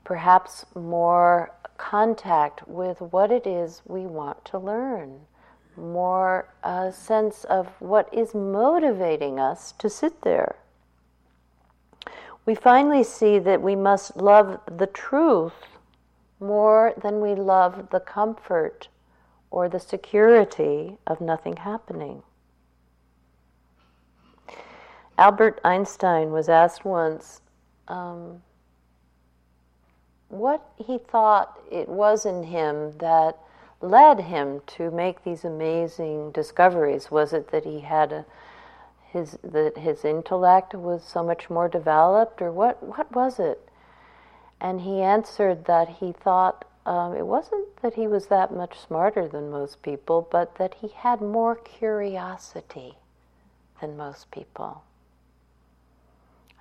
perhaps 0.03 0.67
more 0.75 1.53
contact 1.77 2.67
with 2.67 3.01
what 3.01 3.31
it 3.31 3.47
is 3.47 3.83
we 3.87 4.07
want 4.07 4.45
to 4.47 4.59
learn 4.59 5.21
more 5.77 6.49
a 6.63 6.93
sense 6.93 7.45
of 7.45 7.69
what 7.81 8.13
is 8.13 8.35
motivating 8.35 9.39
us 9.39 9.73
to 9.73 9.89
sit 9.89 10.23
there. 10.23 10.57
We 12.45 12.55
finally 12.55 13.05
see 13.05 13.39
that 13.39 13.63
we 13.63 13.77
must 13.77 14.17
love 14.17 14.61
the 14.67 14.87
truth 14.87 15.55
more 16.41 16.93
than 17.01 17.21
we 17.21 17.35
love 17.35 17.91
the 17.91 18.01
comfort 18.01 18.89
or 19.51 19.69
the 19.69 19.79
security 19.79 20.97
of 21.07 21.21
nothing 21.21 21.57
happening. 21.57 22.23
Albert 25.19 25.61
Einstein 25.63 26.33
was 26.33 26.49
asked 26.49 26.85
once 26.85 27.43
um, 27.87 28.43
what 30.29 30.67
he 30.85 30.99
thought 30.99 31.61
it 31.71 31.89
was 31.89 32.25
in 32.25 32.43
him 32.43 32.93
that 32.99 33.39
led 33.83 34.21
him 34.21 34.61
to 34.67 34.91
make 34.91 35.25
these 35.25 35.45
amazing 35.45 36.33
discoveries? 36.33 37.11
Was 37.11 37.33
it 37.33 37.51
that 37.51 37.65
he 37.65 37.81
had 37.81 38.13
a, 38.13 38.25
his 39.11 39.39
that 39.43 39.79
his 39.79 40.05
intellect 40.05 40.75
was 40.75 41.05
so 41.05 41.23
much 41.23 41.51
more 41.51 41.69
developed, 41.69 42.41
or 42.41 42.51
what? 42.51 42.83
What 42.83 43.13
was 43.13 43.39
it? 43.39 43.69
And 44.61 44.83
he 44.83 45.03
answered 45.03 45.65
that 45.65 45.89
he 46.01 46.13
thought 46.13 46.65
um, 46.85 47.15
it 47.15 47.27
wasn't 47.27 47.77
that 47.83 47.95
he 47.95 48.07
was 48.07 48.27
that 48.27 48.53
much 48.53 48.79
smarter 48.79 49.29
than 49.29 49.51
most 49.51 49.83
people, 49.83 50.27
but 50.31 50.57
that 50.57 50.75
he 50.81 50.89
had 50.89 51.21
more 51.21 51.55
curiosity 51.55 52.95
than 53.81 53.97
most 53.97 54.31
people. 54.31 54.83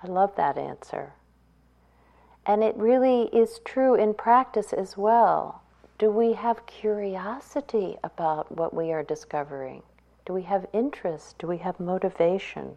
I 0.02 0.06
love 0.06 0.36
that 0.36 0.58
answer. 0.58 1.12
And 2.44 2.62
it 2.62 2.76
really 2.76 3.24
is 3.32 3.60
true 3.64 3.94
in 3.94 4.14
practice 4.14 4.72
as 4.72 4.96
well. 4.96 5.61
Do 6.02 6.10
we 6.10 6.32
have 6.32 6.66
curiosity 6.66 7.96
about 8.02 8.50
what 8.50 8.74
we 8.74 8.90
are 8.90 9.04
discovering? 9.04 9.84
Do 10.26 10.32
we 10.32 10.42
have 10.42 10.66
interest? 10.72 11.38
Do 11.38 11.46
we 11.46 11.58
have 11.58 11.78
motivation? 11.78 12.76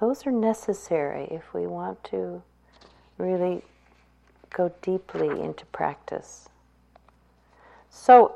Those 0.00 0.26
are 0.26 0.32
necessary 0.32 1.28
if 1.30 1.54
we 1.54 1.64
want 1.68 2.02
to 2.10 2.42
really 3.18 3.62
go 4.50 4.72
deeply 4.82 5.28
into 5.28 5.64
practice. 5.66 6.48
So, 7.88 8.34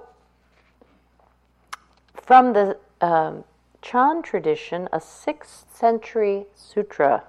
from 2.15 2.53
the 2.53 2.79
um, 3.01 3.43
Chan 3.83 4.23
tradition, 4.23 4.89
a 4.93 5.01
6th 5.01 5.75
century 5.75 6.47
sutra 6.55 7.25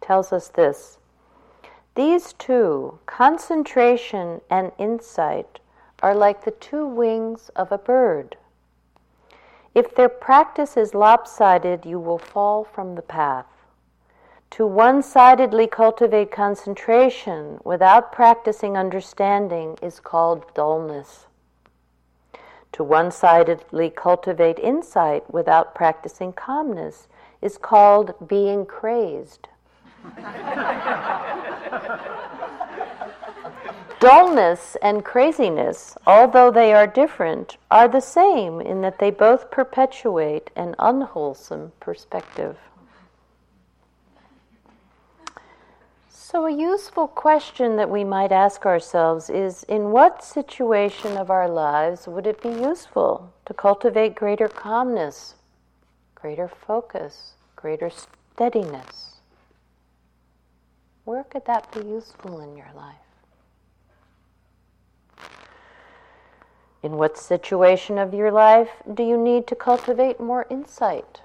tells 0.00 0.32
us 0.32 0.48
this 0.48 0.97
these 1.98 2.32
two, 2.34 2.96
concentration 3.06 4.40
and 4.48 4.70
insight, 4.78 5.58
are 6.00 6.14
like 6.14 6.44
the 6.44 6.52
two 6.52 6.86
wings 6.86 7.50
of 7.56 7.72
a 7.72 7.76
bird. 7.76 8.36
If 9.74 9.96
their 9.96 10.08
practice 10.08 10.76
is 10.76 10.94
lopsided, 10.94 11.84
you 11.84 11.98
will 11.98 12.16
fall 12.16 12.62
from 12.62 12.94
the 12.94 13.02
path. 13.02 13.46
To 14.50 14.64
one 14.64 15.02
sidedly 15.02 15.66
cultivate 15.66 16.30
concentration 16.30 17.58
without 17.64 18.12
practicing 18.12 18.76
understanding 18.76 19.76
is 19.82 19.98
called 19.98 20.54
dullness. 20.54 21.26
To 22.74 22.84
one 22.84 23.10
sidedly 23.10 23.90
cultivate 23.90 24.60
insight 24.60 25.28
without 25.34 25.74
practicing 25.74 26.32
calmness 26.32 27.08
is 27.42 27.58
called 27.58 28.14
being 28.28 28.66
crazed. 28.66 29.48
Dullness 34.00 34.76
and 34.80 35.04
craziness, 35.04 35.96
although 36.06 36.52
they 36.52 36.72
are 36.72 36.86
different, 36.86 37.56
are 37.68 37.88
the 37.88 38.00
same 38.00 38.60
in 38.60 38.80
that 38.82 39.00
they 39.00 39.10
both 39.10 39.50
perpetuate 39.50 40.50
an 40.54 40.76
unwholesome 40.78 41.72
perspective. 41.80 42.56
So, 46.08 46.46
a 46.46 46.52
useful 46.52 47.08
question 47.08 47.76
that 47.76 47.88
we 47.88 48.04
might 48.04 48.32
ask 48.32 48.66
ourselves 48.66 49.30
is 49.30 49.64
In 49.64 49.92
what 49.92 50.22
situation 50.22 51.16
of 51.16 51.30
our 51.30 51.48
lives 51.48 52.06
would 52.06 52.26
it 52.26 52.42
be 52.42 52.50
useful 52.50 53.32
to 53.46 53.54
cultivate 53.54 54.14
greater 54.14 54.46
calmness, 54.46 55.36
greater 56.14 56.46
focus, 56.46 57.32
greater 57.56 57.90
steadiness? 57.90 59.07
Where 61.08 61.24
could 61.24 61.46
that 61.46 61.72
be 61.72 61.80
useful 61.88 62.38
in 62.40 62.54
your 62.54 62.68
life? 62.76 62.94
In 66.82 66.98
what 66.98 67.16
situation 67.16 67.96
of 67.96 68.12
your 68.12 68.30
life 68.30 68.68
do 68.92 69.02
you 69.02 69.16
need 69.16 69.46
to 69.46 69.54
cultivate 69.54 70.20
more 70.20 70.44
insight, 70.50 71.22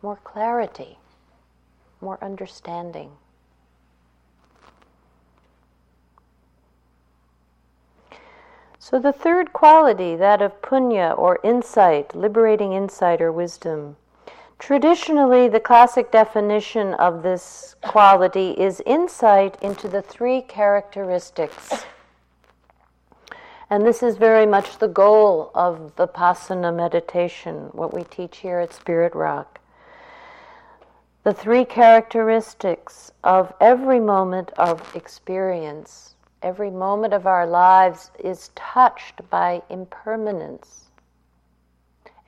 more 0.00 0.16
clarity? 0.16 0.96
more 2.00 2.18
understanding. 2.22 3.10
So, 8.78 8.98
the 8.98 9.12
third 9.12 9.52
quality, 9.54 10.14
that 10.16 10.42
of 10.42 10.60
panna 10.60 11.12
or 11.12 11.38
insight, 11.42 12.14
liberating 12.14 12.74
insight 12.74 13.22
or 13.22 13.32
wisdom. 13.32 13.96
Traditionally, 14.64 15.46
the 15.46 15.60
classic 15.60 16.10
definition 16.10 16.94
of 16.94 17.22
this 17.22 17.76
quality 17.82 18.52
is 18.52 18.80
insight 18.86 19.58
into 19.60 19.88
the 19.88 20.00
three 20.00 20.40
characteristics. 20.40 21.84
And 23.68 23.84
this 23.84 24.02
is 24.02 24.16
very 24.16 24.46
much 24.46 24.78
the 24.78 24.88
goal 24.88 25.50
of 25.54 25.94
the 25.96 26.08
Vipassana 26.08 26.74
meditation, 26.74 27.68
what 27.72 27.92
we 27.92 28.04
teach 28.04 28.38
here 28.38 28.58
at 28.58 28.72
Spirit 28.72 29.14
Rock. 29.14 29.60
The 31.24 31.34
three 31.34 31.66
characteristics 31.66 33.12
of 33.22 33.52
every 33.60 34.00
moment 34.00 34.50
of 34.56 34.96
experience, 34.96 36.14
every 36.40 36.70
moment 36.70 37.12
of 37.12 37.26
our 37.26 37.46
lives 37.46 38.10
is 38.18 38.48
touched 38.54 39.28
by 39.28 39.60
impermanence. 39.68 40.84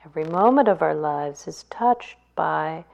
Every 0.05 0.25
moment 0.25 0.67
of 0.67 0.83
our 0.83 0.93
lives 0.93 1.47
is 1.47 1.63
touched 1.71 2.17
by 2.37 2.85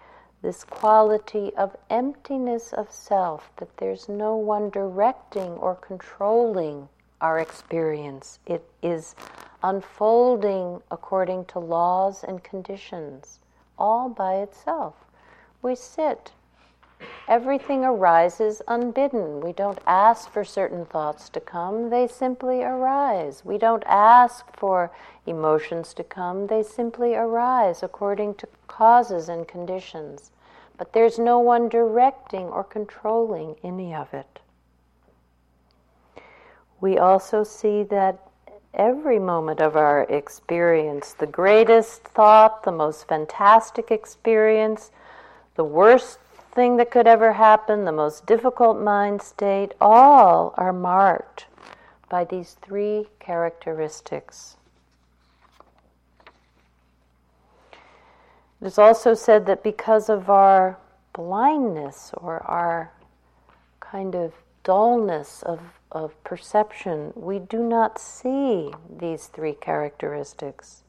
this 0.42 0.64
quality 0.64 1.54
of 1.56 1.76
emptiness 1.92 2.74
of 2.74 2.92
self, 2.92 3.52
that 3.58 3.78
there's 3.78 4.10
no 4.10 4.36
one 4.36 4.72
directing 4.72 5.52
or 5.52 5.76
controlling 5.76 6.90
our 7.22 7.38
experience. 7.40 8.40
It 8.48 8.68
is 8.82 9.16
unfolding 9.62 10.82
according 10.90 11.46
to 11.46 11.60
laws 11.60 12.24
and 12.24 12.44
conditions, 12.44 13.40
all 13.78 14.10
by 14.10 14.38
itself 14.38 14.96
we 15.64 15.76
sit. 15.76 16.32
Everything 17.28 17.84
arises 17.86 18.62
unbidden. 18.68 19.40
We 19.42 19.54
don't 19.54 19.80
ask 19.88 20.30
for 20.30 20.44
certain 20.44 20.86
thoughts 20.86 21.30
to 21.30 21.40
come, 21.40 21.90
they 21.90 22.08
simply 22.08 22.64
arise. 22.64 23.44
We 23.46 23.58
don't 23.58 23.84
ask 23.86 24.46
for 24.56 24.92
emotions 25.26 25.94
to 25.96 26.04
come, 26.04 26.48
they 26.48 26.64
simply 26.64 27.16
arise 27.16 27.82
according 27.82 28.36
to 28.36 28.48
causes 28.68 29.30
and 29.30 29.48
conditions. 29.48 30.32
But 30.78 30.94
there's 30.94 31.20
no 31.20 31.40
one 31.40 31.70
directing 31.70 32.46
or 32.48 32.64
controlling 32.64 33.56
any 33.64 33.94
of 33.94 34.14
it. 34.14 34.40
We 36.82 36.98
also 36.98 37.44
see 37.44 37.84
that 37.84 38.20
every 38.74 39.20
moment 39.20 39.62
of 39.62 39.76
our 39.76 40.02
experience, 40.04 41.14
the 41.14 41.28
greatest 41.28 42.04
thought, 42.04 42.64
the 42.64 42.72
most 42.72 43.08
fantastic 43.08 43.92
experience, 43.92 44.92
the 45.56 45.64
worst 45.64 46.18
thing 46.54 46.78
that 46.78 46.92
could 46.92 47.08
ever 47.08 47.34
happen, 47.34 47.86
the 47.86 47.92
most 47.92 48.26
difficult 48.26 48.80
mind 48.80 49.22
state, 49.22 49.74
all 49.82 50.54
are 50.58 50.74
marked 50.74 51.48
by 52.10 52.24
these 52.24 52.58
three 52.62 53.08
characteristics. 53.20 54.58
It 58.62 58.68
is 58.68 58.78
also 58.78 59.14
said 59.14 59.46
that 59.48 59.64
because 59.64 60.10
of 60.10 60.30
our 60.30 60.78
blindness 61.12 62.12
or 62.16 62.42
our 62.44 62.92
kind 63.80 64.16
of 64.16 64.34
dullness 64.64 65.44
of, 65.44 65.60
of 65.92 66.24
perception, 66.24 67.12
we 67.16 67.40
do 67.40 67.60
not 67.60 68.00
see 68.00 68.72
these 68.90 69.26
three 69.28 69.54
characteristics. 69.54 70.84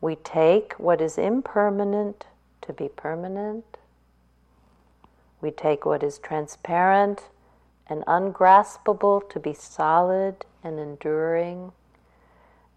We 0.00 0.16
take 0.16 0.72
what 0.74 1.00
is 1.00 1.18
impermanent 1.18 2.26
to 2.62 2.72
be 2.72 2.88
permanent, 2.88 3.76
we 5.40 5.50
take 5.50 5.84
what 5.86 6.02
is 6.02 6.18
transparent 6.18 7.28
and 7.86 8.04
ungraspable 8.06 9.20
to 9.28 9.40
be 9.40 9.52
solid 9.52 10.44
and 10.62 10.78
enduring, 10.78 11.72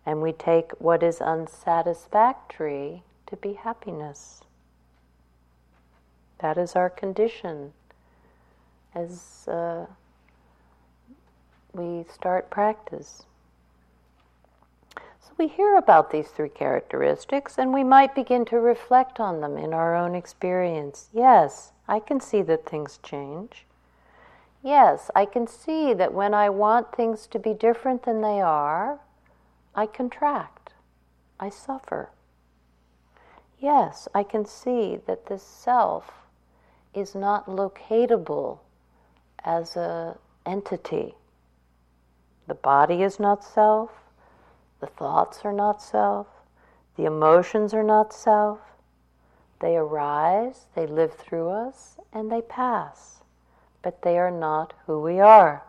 and 0.06 0.22
we 0.22 0.32
take 0.32 0.72
what 0.80 1.04
is 1.04 1.22
unsatisfactory 1.22 3.04
to 3.28 3.36
be 3.36 3.54
happiness. 3.54 4.42
That 6.40 6.58
is 6.58 6.76
our 6.76 6.90
condition 6.90 7.74
as 8.96 9.48
uh, 9.48 9.86
we 11.74 12.06
start 12.12 12.50
practice. 12.50 13.24
So 14.96 15.32
we 15.38 15.48
hear 15.48 15.76
about 15.78 16.12
these 16.12 16.28
three 16.28 16.50
characteristics 16.50 17.58
and 17.58 17.74
we 17.74 17.84
might 17.84 18.14
begin 18.14 18.46
to 18.46 18.60
reflect 18.60 19.20
on 19.20 19.42
them 19.42 19.58
in 19.58 19.74
our 19.74 19.96
own 19.96 20.16
experience. 20.16 21.10
Yes, 21.14 21.73
I 21.88 22.00
can 22.00 22.20
see 22.20 22.42
that 22.44 22.66
things 22.66 23.00
change. 23.04 23.66
Yes, 24.64 25.12
I 25.14 25.26
can 25.26 25.46
see 25.46 25.94
that 25.94 26.14
when 26.14 26.34
I 26.34 26.50
want 26.50 26.96
things 26.96 27.28
to 27.28 27.40
be 27.40 27.54
different 27.54 28.04
than 28.04 28.22
they 28.22 28.40
are, 28.40 29.02
I 29.76 29.88
contract, 29.88 30.74
I 31.40 31.50
suffer. 31.50 32.10
Yes, 33.60 34.08
I 34.14 34.24
can 34.24 34.46
see 34.46 34.98
that 35.06 35.26
this 35.26 35.44
self 35.44 36.12
is 36.94 37.16
not 37.16 37.48
locatable 37.48 38.60
as 39.44 39.76
a 39.76 40.18
entity. 40.46 41.16
The 42.48 42.56
body 42.56 43.04
is 43.04 43.20
not 43.20 43.44
self, 43.44 43.92
the 44.80 44.88
thoughts 44.88 45.44
are 45.44 45.54
not 45.54 45.82
self, 45.82 46.28
the 46.98 47.06
emotions 47.06 47.74
are 47.74 47.84
not 47.84 48.14
self, 48.14 48.60
they 49.64 49.78
arise, 49.78 50.66
they 50.76 50.86
live 50.86 51.14
through 51.14 51.48
us, 51.48 51.96
and 52.12 52.30
they 52.30 52.42
pass, 52.42 53.22
but 53.82 54.02
they 54.02 54.18
are 54.18 54.30
not 54.30 54.74
who 54.86 55.00
we 55.00 55.22
are. 55.22 55.64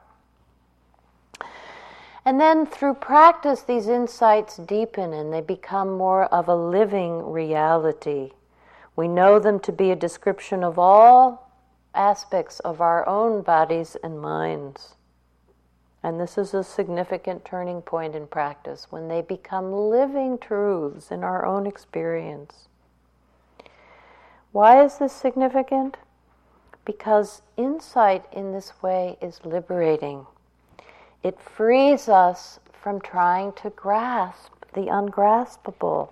And 2.25 2.41
then 2.41 2.67
through 2.67 2.95
practice, 2.95 3.63
these 3.63 3.87
insights 3.87 4.57
deepen 4.57 5.13
and 5.13 5.33
they 5.33 5.43
become 5.43 5.97
more 5.97 6.25
of 6.25 6.49
a 6.49 6.57
living 6.57 7.31
reality. 7.31 8.33
We 8.97 9.07
know 9.07 9.39
them 9.39 9.61
to 9.61 9.71
be 9.71 9.93
a 9.93 9.97
description 9.97 10.65
of 10.65 10.77
all 10.77 11.53
aspects 11.95 12.59
of 12.61 12.81
our 12.81 13.07
own 13.09 13.43
bodies 13.43 13.97
and 14.03 14.21
minds. 14.21 14.97
And 16.03 16.19
this 16.19 16.37
is 16.37 16.53
a 16.53 16.65
significant 16.65 17.45
turning 17.45 17.81
point 17.81 18.17
in 18.17 18.27
practice 18.27 18.89
when 18.91 19.07
they 19.07 19.23
become 19.23 19.73
living 19.73 20.37
truths 20.39 21.13
in 21.13 21.23
our 21.23 21.47
own 21.47 21.69
experience. 21.69 22.67
Why 24.55 24.85
is 24.85 24.99
this 24.99 25.13
significant? 25.13 25.97
Because 26.85 27.43
insight 27.57 28.25
in 28.33 28.53
this 28.53 28.73
way 28.81 29.19
is 29.21 29.45
liberating. 29.45 30.27
It 31.25 31.41
frees 31.41 32.09
us 32.09 32.61
from 32.73 33.01
trying 33.01 33.55
to 33.55 33.71
grasp 33.71 34.53
the 34.73 34.83
ungraspable, 34.83 36.11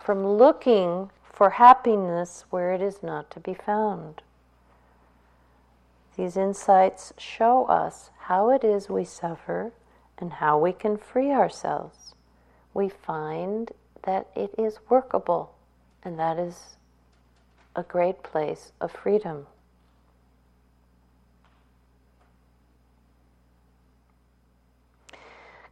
from 0.00 0.26
looking 0.26 1.10
for 1.32 1.50
happiness 1.50 2.44
where 2.50 2.72
it 2.72 2.82
is 2.82 3.04
not 3.04 3.30
to 3.30 3.38
be 3.38 3.54
found. 3.54 4.20
These 6.16 6.36
insights 6.36 7.12
show 7.16 7.66
us 7.66 8.10
how 8.22 8.50
it 8.50 8.64
is 8.64 8.88
we 8.88 9.04
suffer 9.04 9.70
and 10.18 10.32
how 10.32 10.58
we 10.58 10.72
can 10.72 10.96
free 10.96 11.30
ourselves. 11.30 12.16
We 12.74 12.88
find 12.88 13.70
that 14.02 14.26
it 14.34 14.56
is 14.58 14.80
workable, 14.88 15.54
and 16.02 16.18
that 16.18 16.36
is 16.36 16.74
a 17.76 17.82
great 17.82 18.22
place 18.22 18.72
of 18.80 18.90
freedom. 18.90 19.46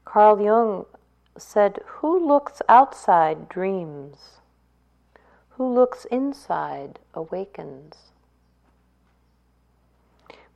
Carl 0.05 0.41
Jung 0.41 0.87
said, 1.37 1.81
Who 1.87 2.25
looks 2.25 2.63
outside 2.69 3.49
dreams, 3.49 4.39
who 5.57 5.67
looks 5.75 6.05
inside 6.05 7.01
awakens. 7.15 7.97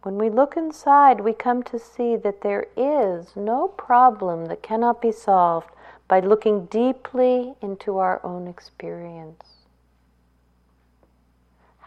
When 0.02 0.16
we 0.16 0.30
look 0.30 0.56
inside, 0.56 1.20
we 1.20 1.32
come 1.32 1.64
to 1.64 1.78
see 1.78 2.14
that 2.14 2.42
there 2.42 2.66
is 2.76 3.34
no 3.34 3.68
problem 3.68 4.46
that 4.46 4.62
cannot 4.62 5.02
be 5.02 5.10
solved 5.10 5.70
by 6.06 6.20
looking 6.20 6.66
deeply 6.66 7.54
into 7.60 7.98
our 7.98 8.20
own 8.24 8.46
experience. 8.46 9.57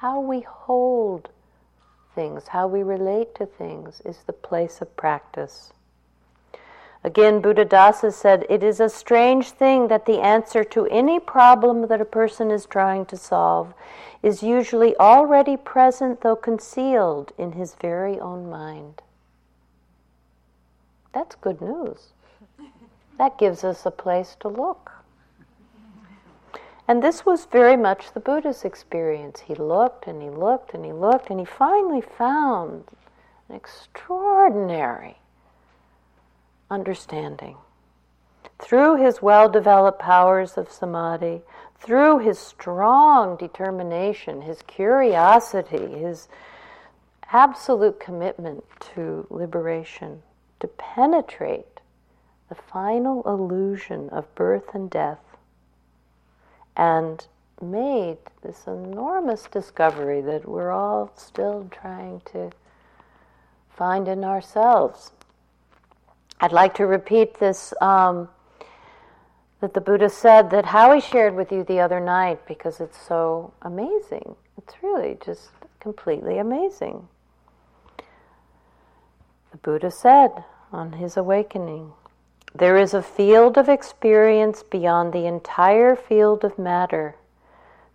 How 0.02 0.20
we 0.20 0.42
hold 0.42 1.30
things, 2.16 2.48
how 2.48 2.66
we 2.66 2.82
relate 2.82 3.36
to 3.36 3.46
things, 3.46 4.02
is 4.04 4.18
the 4.26 4.34
place 4.34 4.82
of 4.82 4.98
practice. 4.98 5.74
Again, 7.04 7.40
Buddhadasa 7.40 8.12
said, 8.12 8.48
It 8.50 8.64
is 8.64 8.80
a 8.80 8.90
strange 8.90 9.52
thing 9.52 9.90
that 9.90 10.08
the 10.08 10.20
answer 10.20 10.64
to 10.64 10.88
any 10.88 11.20
problem 11.20 11.86
that 11.86 12.02
a 12.02 12.06
person 12.06 12.50
is 12.50 12.66
trying 12.66 13.06
to 13.06 13.16
solve 13.16 13.76
is 14.24 14.42
usually 14.42 14.98
already 14.98 15.56
present, 15.56 16.22
though 16.22 16.36
concealed, 16.36 17.32
in 17.38 17.52
his 17.52 17.76
very 17.76 18.20
own 18.20 18.50
mind. 18.50 19.04
That's 21.14 21.36
good 21.36 21.62
news. 21.62 22.08
That 23.20 23.38
gives 23.38 23.64
us 23.64 23.86
a 23.86 23.92
place 23.92 24.36
to 24.40 24.48
look. 24.48 25.01
And 26.92 27.02
this 27.02 27.26
was 27.26 27.46
very 27.46 27.78
much 27.78 28.12
the 28.12 28.20
Buddha's 28.20 28.66
experience. 28.66 29.40
He 29.40 29.56
looked 29.56 30.08
and 30.08 30.22
he 30.22 30.30
looked 30.30 30.74
and 30.74 30.84
he 30.84 30.92
looked 30.92 31.30
and 31.30 31.40
he 31.40 31.46
finally 31.46 32.02
found 32.02 32.84
an 33.48 33.56
extraordinary 33.56 35.16
understanding. 36.70 37.56
Through 38.60 38.98
his 38.98 39.22
well 39.22 39.48
developed 39.48 40.00
powers 40.02 40.58
of 40.58 40.70
samadhi, 40.70 41.44
through 41.80 42.20
his 42.20 42.38
strong 42.38 43.38
determination, 43.38 44.42
his 44.42 44.62
curiosity, 44.64 45.98
his 45.98 46.28
absolute 47.32 48.02
commitment 48.02 48.66
to 48.94 49.26
liberation, 49.30 50.24
to 50.60 50.68
penetrate 50.68 51.80
the 52.50 52.56
final 52.56 53.24
illusion 53.26 54.10
of 54.10 54.36
birth 54.36 54.76
and 54.76 54.90
death, 54.90 55.31
and 56.82 57.28
made 57.62 58.18
this 58.42 58.66
enormous 58.66 59.44
discovery 59.52 60.20
that 60.20 60.48
we're 60.48 60.72
all 60.72 61.12
still 61.16 61.70
trying 61.70 62.20
to 62.26 62.50
find 63.70 64.08
in 64.08 64.24
ourselves. 64.24 65.12
I'd 66.40 66.52
like 66.52 66.74
to 66.76 66.88
repeat 66.88 67.38
this 67.40 67.72
um, 67.82 68.30
that 69.60 69.76
the 69.76 69.82
Buddha 69.82 70.10
said 70.10 70.50
that 70.50 70.66
Howie 70.66 71.02
shared 71.02 71.36
with 71.36 71.52
you 71.52 71.64
the 71.64 71.80
other 71.80 72.00
night 72.00 72.48
because 72.48 72.80
it's 72.80 73.00
so 73.00 73.54
amazing. 73.62 74.36
It's 74.58 74.74
really 74.82 75.20
just 75.24 75.52
completely 75.80 76.40
amazing. 76.40 77.08
The 79.52 79.58
Buddha 79.58 79.92
said 79.92 80.32
on 80.72 80.94
his 80.94 81.16
awakening 81.16 81.92
there 82.54 82.78
is 82.78 82.94
a 82.94 83.02
field 83.02 83.58
of 83.58 83.70
experience 83.70 84.64
beyond 84.64 85.14
the 85.14 85.26
entire 85.26 85.96
field 85.96 86.44
of 86.44 86.60
matter, 86.60 87.16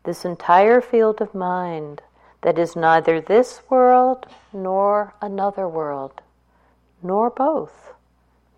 this 0.05 0.25
entire 0.25 0.81
field 0.81 1.21
of 1.21 1.35
mind 1.35 2.01
that 2.43 2.59
is 2.59 2.77
neither 2.77 3.21
this 3.21 3.61
world 3.69 4.27
nor 4.53 5.15
another 5.21 5.69
world, 5.69 6.23
nor 7.03 7.29
both 7.29 7.93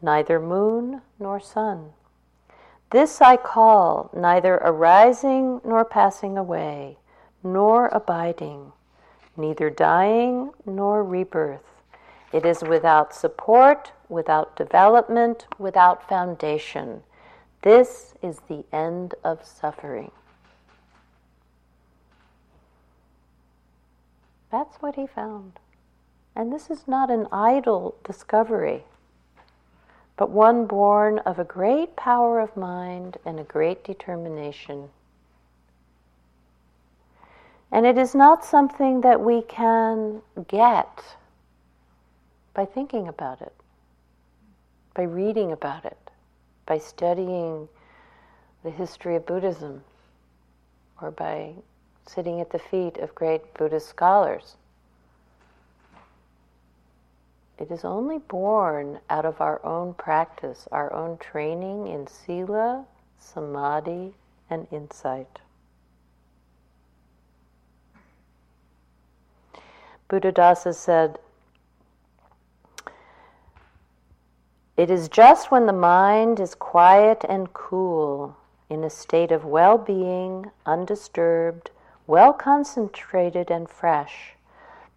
neither 0.01 0.38
moon 0.38 1.03
nor 1.18 1.40
sun. 1.40 1.92
This 2.90 3.20
I 3.20 3.36
call 3.36 4.11
neither 4.14 4.55
arising 4.55 5.61
nor 5.64 5.84
passing 5.84 6.38
away, 6.38 6.99
nor 7.42 7.88
abiding, 7.88 8.72
neither 9.36 9.68
dying 9.68 10.53
nor 10.64 11.03
rebirth. 11.05 11.78
It 12.33 12.45
is 12.45 12.62
without 12.62 13.14
support, 13.14 13.93
without 14.09 14.57
development, 14.57 15.47
without 15.59 16.09
foundation. 16.09 17.03
This 17.62 18.14
is 18.22 18.41
the 18.49 18.64
end 18.72 19.14
of 19.24 19.45
suffering. 19.45 20.11
That's 24.51 24.76
what 24.76 24.95
he 24.95 25.07
found. 25.07 25.53
And 26.37 26.53
this 26.53 26.70
is 26.70 26.87
not 26.87 27.11
an 27.11 27.26
idle 27.33 27.97
discovery 28.05 28.85
but 30.18 30.31
one 30.31 30.66
born 30.66 31.20
of 31.20 31.39
a 31.39 31.45
great 31.45 31.95
power 31.95 32.41
of 32.41 32.55
mind 32.57 33.16
and 33.24 33.39
a 33.39 33.45
great 33.45 33.85
determination. 33.85 34.91
And 37.70 37.87
it 37.87 37.97
is 37.97 38.16
not 38.16 38.45
something 38.45 39.01
that 39.03 39.20
we 39.20 39.43
can 39.43 40.20
get 40.49 41.05
by 42.59 42.64
thinking 42.64 43.06
about 43.06 43.40
it, 43.40 43.52
by 44.92 45.04
reading 45.04 45.52
about 45.52 45.84
it, 45.84 46.11
by 46.66 46.76
studying 46.76 47.68
the 48.64 48.70
history 48.72 49.14
of 49.14 49.24
Buddhism, 49.24 49.84
or 51.00 51.12
by 51.12 51.52
sitting 52.04 52.40
at 52.40 52.50
the 52.50 52.59
feet 52.59 52.96
of 52.96 53.14
great 53.14 53.54
Buddhist 53.54 53.88
scholars. 53.88 54.56
It 57.61 57.70
is 57.70 57.84
only 57.84 58.18
born 58.18 58.98
out 59.09 59.24
of 59.24 59.40
our 59.40 59.64
own 59.64 59.94
practice, 59.94 60.66
our 60.72 60.92
own 60.92 61.16
training 61.18 61.86
in 61.86 62.09
sila, 62.09 62.86
samadhi, 63.20 64.14
and 64.50 64.66
insight. 64.72 65.38
Buddhadasa 70.11 70.74
said, 70.74 71.20
It 74.79 74.93
is 74.93 75.09
just 75.09 75.51
when 75.51 75.66
the 75.66 75.72
mind 75.72 76.39
is 76.39 76.55
quiet 76.55 77.24
and 77.29 77.53
cool, 77.53 78.37
in 78.70 78.85
a 78.85 78.91
state 78.91 79.33
of 79.33 79.45
well 79.45 79.76
being, 79.76 80.53
undisturbed, 80.64 81.72
well 82.07 82.33
concentrated, 82.33 83.51
and 83.51 83.68
fresh, 83.68 84.35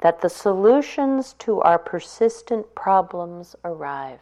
that 0.01 0.21
the 0.21 0.29
solutions 0.29 1.33
to 1.39 1.61
our 1.61 1.79
persistent 1.79 2.75
problems 2.75 3.55
arrive. 3.65 4.19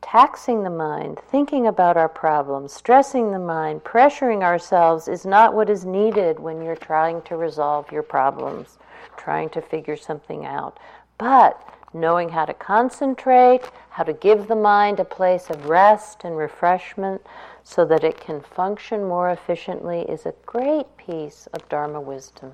Taxing 0.00 0.62
the 0.62 0.70
mind, 0.70 1.18
thinking 1.30 1.66
about 1.66 1.98
our 1.98 2.08
problems, 2.08 2.72
stressing 2.72 3.32
the 3.32 3.38
mind, 3.38 3.84
pressuring 3.84 4.42
ourselves 4.42 5.06
is 5.06 5.26
not 5.26 5.52
what 5.52 5.68
is 5.68 5.84
needed 5.84 6.40
when 6.40 6.62
you're 6.62 6.76
trying 6.76 7.20
to 7.22 7.36
resolve 7.36 7.92
your 7.92 8.02
problems, 8.02 8.78
trying 9.18 9.50
to 9.50 9.60
figure 9.60 9.98
something 9.98 10.46
out. 10.46 10.78
But 11.18 11.62
knowing 11.92 12.30
how 12.30 12.44
to 12.44 12.54
concentrate, 12.54 13.70
how 13.90 14.02
to 14.02 14.12
give 14.12 14.48
the 14.48 14.56
mind 14.56 14.98
a 14.98 15.04
place 15.04 15.50
of 15.50 15.66
rest 15.66 16.24
and 16.24 16.36
refreshment, 16.36 17.20
so 17.62 17.84
that 17.84 18.02
it 18.02 18.18
can 18.18 18.40
function 18.40 19.06
more 19.06 19.30
efficiently 19.30 20.00
is 20.02 20.26
a 20.26 20.34
great 20.46 20.96
piece 20.96 21.46
of 21.52 21.68
Dharma 21.68 22.00
wisdom. 22.00 22.52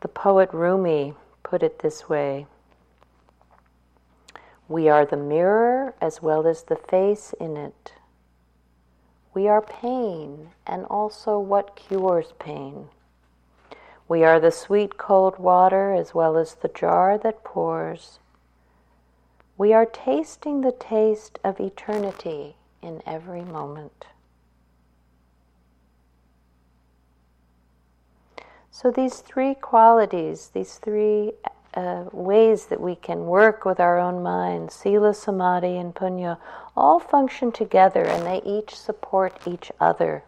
The 0.00 0.08
poet 0.08 0.50
Rumi 0.52 1.14
put 1.42 1.62
it 1.62 1.80
this 1.80 2.08
way 2.08 2.46
We 4.68 4.88
are 4.88 5.04
the 5.04 5.16
mirror 5.16 5.94
as 6.00 6.22
well 6.22 6.46
as 6.46 6.62
the 6.62 6.76
face 6.76 7.34
in 7.40 7.56
it. 7.56 7.94
We 9.34 9.48
are 9.48 9.60
pain 9.60 10.50
and 10.66 10.84
also 10.86 11.38
what 11.38 11.76
cures 11.76 12.32
pain. 12.38 12.88
We 14.08 14.22
are 14.24 14.38
the 14.38 14.52
sweet 14.52 14.96
cold 14.98 15.38
water 15.38 15.92
as 15.92 16.14
well 16.14 16.36
as 16.36 16.54
the 16.54 16.68
jar 16.68 17.18
that 17.18 17.42
pours. 17.42 18.20
We 19.58 19.72
are 19.72 19.86
tasting 19.86 20.60
the 20.60 20.72
taste 20.72 21.38
of 21.42 21.58
eternity 21.58 22.56
in 22.82 23.02
every 23.06 23.42
moment. 23.42 24.06
So, 28.70 28.90
these 28.90 29.20
three 29.20 29.54
qualities, 29.54 30.50
these 30.52 30.74
three 30.76 31.32
uh, 31.74 32.04
ways 32.12 32.66
that 32.66 32.80
we 32.80 32.94
can 32.94 33.26
work 33.26 33.64
with 33.64 33.80
our 33.80 33.98
own 33.98 34.22
mind, 34.22 34.70
sila, 34.70 35.14
samadhi, 35.14 35.78
and 35.78 35.94
panna, 35.94 36.38
all 36.76 37.00
function 37.00 37.50
together 37.50 38.04
and 38.04 38.26
they 38.26 38.42
each 38.44 38.76
support 38.76 39.38
each 39.46 39.72
other. 39.80 40.24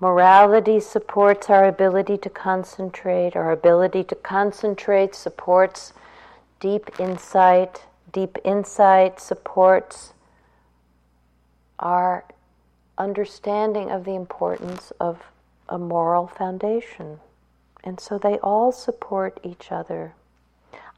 Morality 0.00 0.78
supports 0.78 1.50
our 1.50 1.64
ability 1.64 2.16
to 2.18 2.30
concentrate, 2.30 3.34
our 3.34 3.50
ability 3.50 4.04
to 4.04 4.14
concentrate 4.14 5.14
supports 5.14 5.92
deep 6.60 7.00
insight. 7.00 7.84
Deep 8.12 8.38
insight 8.44 9.18
supports 9.20 10.14
our 11.80 12.24
understanding 12.96 13.90
of 13.90 14.04
the 14.04 14.14
importance 14.14 14.92
of 15.00 15.18
a 15.68 15.78
moral 15.78 16.28
foundation. 16.28 17.18
And 17.82 17.98
so 17.98 18.18
they 18.18 18.38
all 18.38 18.70
support 18.70 19.40
each 19.42 19.72
other. 19.72 20.14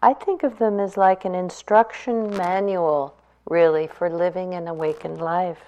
I 0.03 0.13
think 0.13 0.43
of 0.43 0.59
them 0.59 0.79
as 0.79 0.97
like 0.97 1.25
an 1.25 1.35
instruction 1.35 2.37
manual, 2.37 3.17
really, 3.49 3.87
for 3.87 4.11
living 4.11 4.55
an 4.55 4.69
awakened 4.69 5.21
life. 5.21 5.61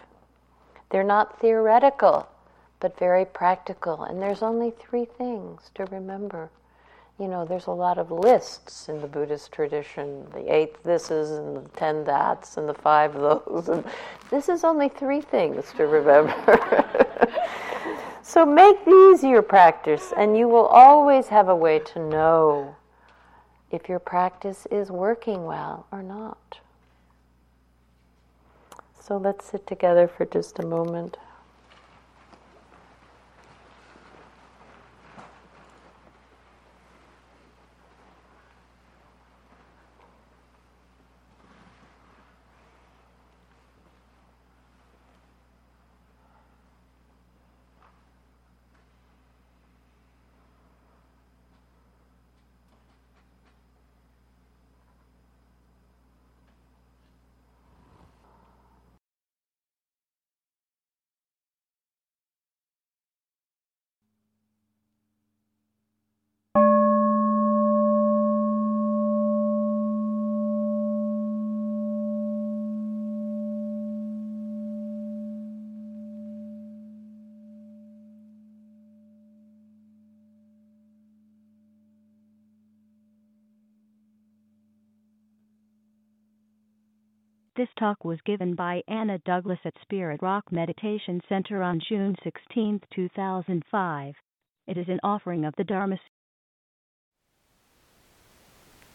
They're 0.90 1.02
not 1.02 1.40
theoretical, 1.40 2.28
but 2.82 2.98
very 2.98 3.24
practical. 3.24 4.02
And 4.02 4.20
there's 4.20 4.42
only 4.42 4.72
three 4.72 5.04
things 5.04 5.70
to 5.76 5.84
remember. 5.86 6.50
You 7.16 7.28
know, 7.28 7.44
there's 7.44 7.68
a 7.68 7.70
lot 7.70 7.96
of 7.96 8.10
lists 8.10 8.88
in 8.88 9.00
the 9.00 9.06
Buddhist 9.06 9.52
tradition 9.52 10.26
the 10.34 10.52
eight 10.52 10.82
thises 10.82 11.38
and 11.38 11.64
the 11.64 11.68
ten 11.78 12.04
that's 12.04 12.56
and 12.56 12.68
the 12.68 12.74
five 12.74 13.14
those. 13.14 13.68
And 13.68 13.84
this 14.30 14.48
is 14.48 14.64
only 14.64 14.88
three 14.88 15.20
things 15.20 15.72
to 15.76 15.86
remember. 15.86 16.34
so 18.22 18.44
make 18.44 18.84
these 18.84 19.22
your 19.22 19.42
practice, 19.42 20.12
and 20.16 20.36
you 20.36 20.48
will 20.48 20.66
always 20.66 21.28
have 21.28 21.48
a 21.48 21.56
way 21.56 21.78
to 21.78 22.00
know 22.00 22.74
if 23.70 23.88
your 23.88 24.00
practice 24.00 24.66
is 24.72 24.90
working 24.90 25.44
well 25.44 25.86
or 25.92 26.02
not. 26.02 26.58
So 28.98 29.18
let's 29.18 29.44
sit 29.44 29.68
together 29.68 30.08
for 30.08 30.26
just 30.26 30.58
a 30.58 30.66
moment. 30.66 31.16
This 87.62 87.68
talk 87.78 88.04
was 88.04 88.18
given 88.26 88.56
by 88.56 88.82
Anna 88.88 89.18
Douglas 89.18 89.60
at 89.64 89.74
Spirit 89.82 90.20
Rock 90.20 90.50
Meditation 90.50 91.20
Center 91.28 91.62
on 91.62 91.78
June 91.88 92.16
16, 92.24 92.80
2005. 92.92 94.14
It 94.66 94.76
is 94.76 94.88
an 94.88 94.98
offering 95.04 95.44
of 95.44 95.54
the 95.56 95.62
Dharma. 95.62 95.94
Seed. 95.94 96.02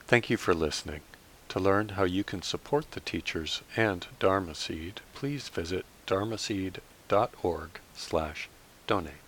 Thank 0.06 0.30
you 0.30 0.36
for 0.36 0.54
listening. 0.54 1.00
To 1.48 1.62
learn 1.62 1.90
how 1.96 2.04
you 2.04 2.26
can 2.26 2.42
support 2.42 2.92
the 2.92 3.00
teachers 3.00 3.62
and 3.78 4.06
Dharma 4.20 4.54
Seed, 4.54 5.00
please 5.14 5.48
visit 5.48 5.86
dharma 6.06 6.36
dharmaseed.org 6.36 7.70
slash 7.94 8.50
donate. 8.86 9.27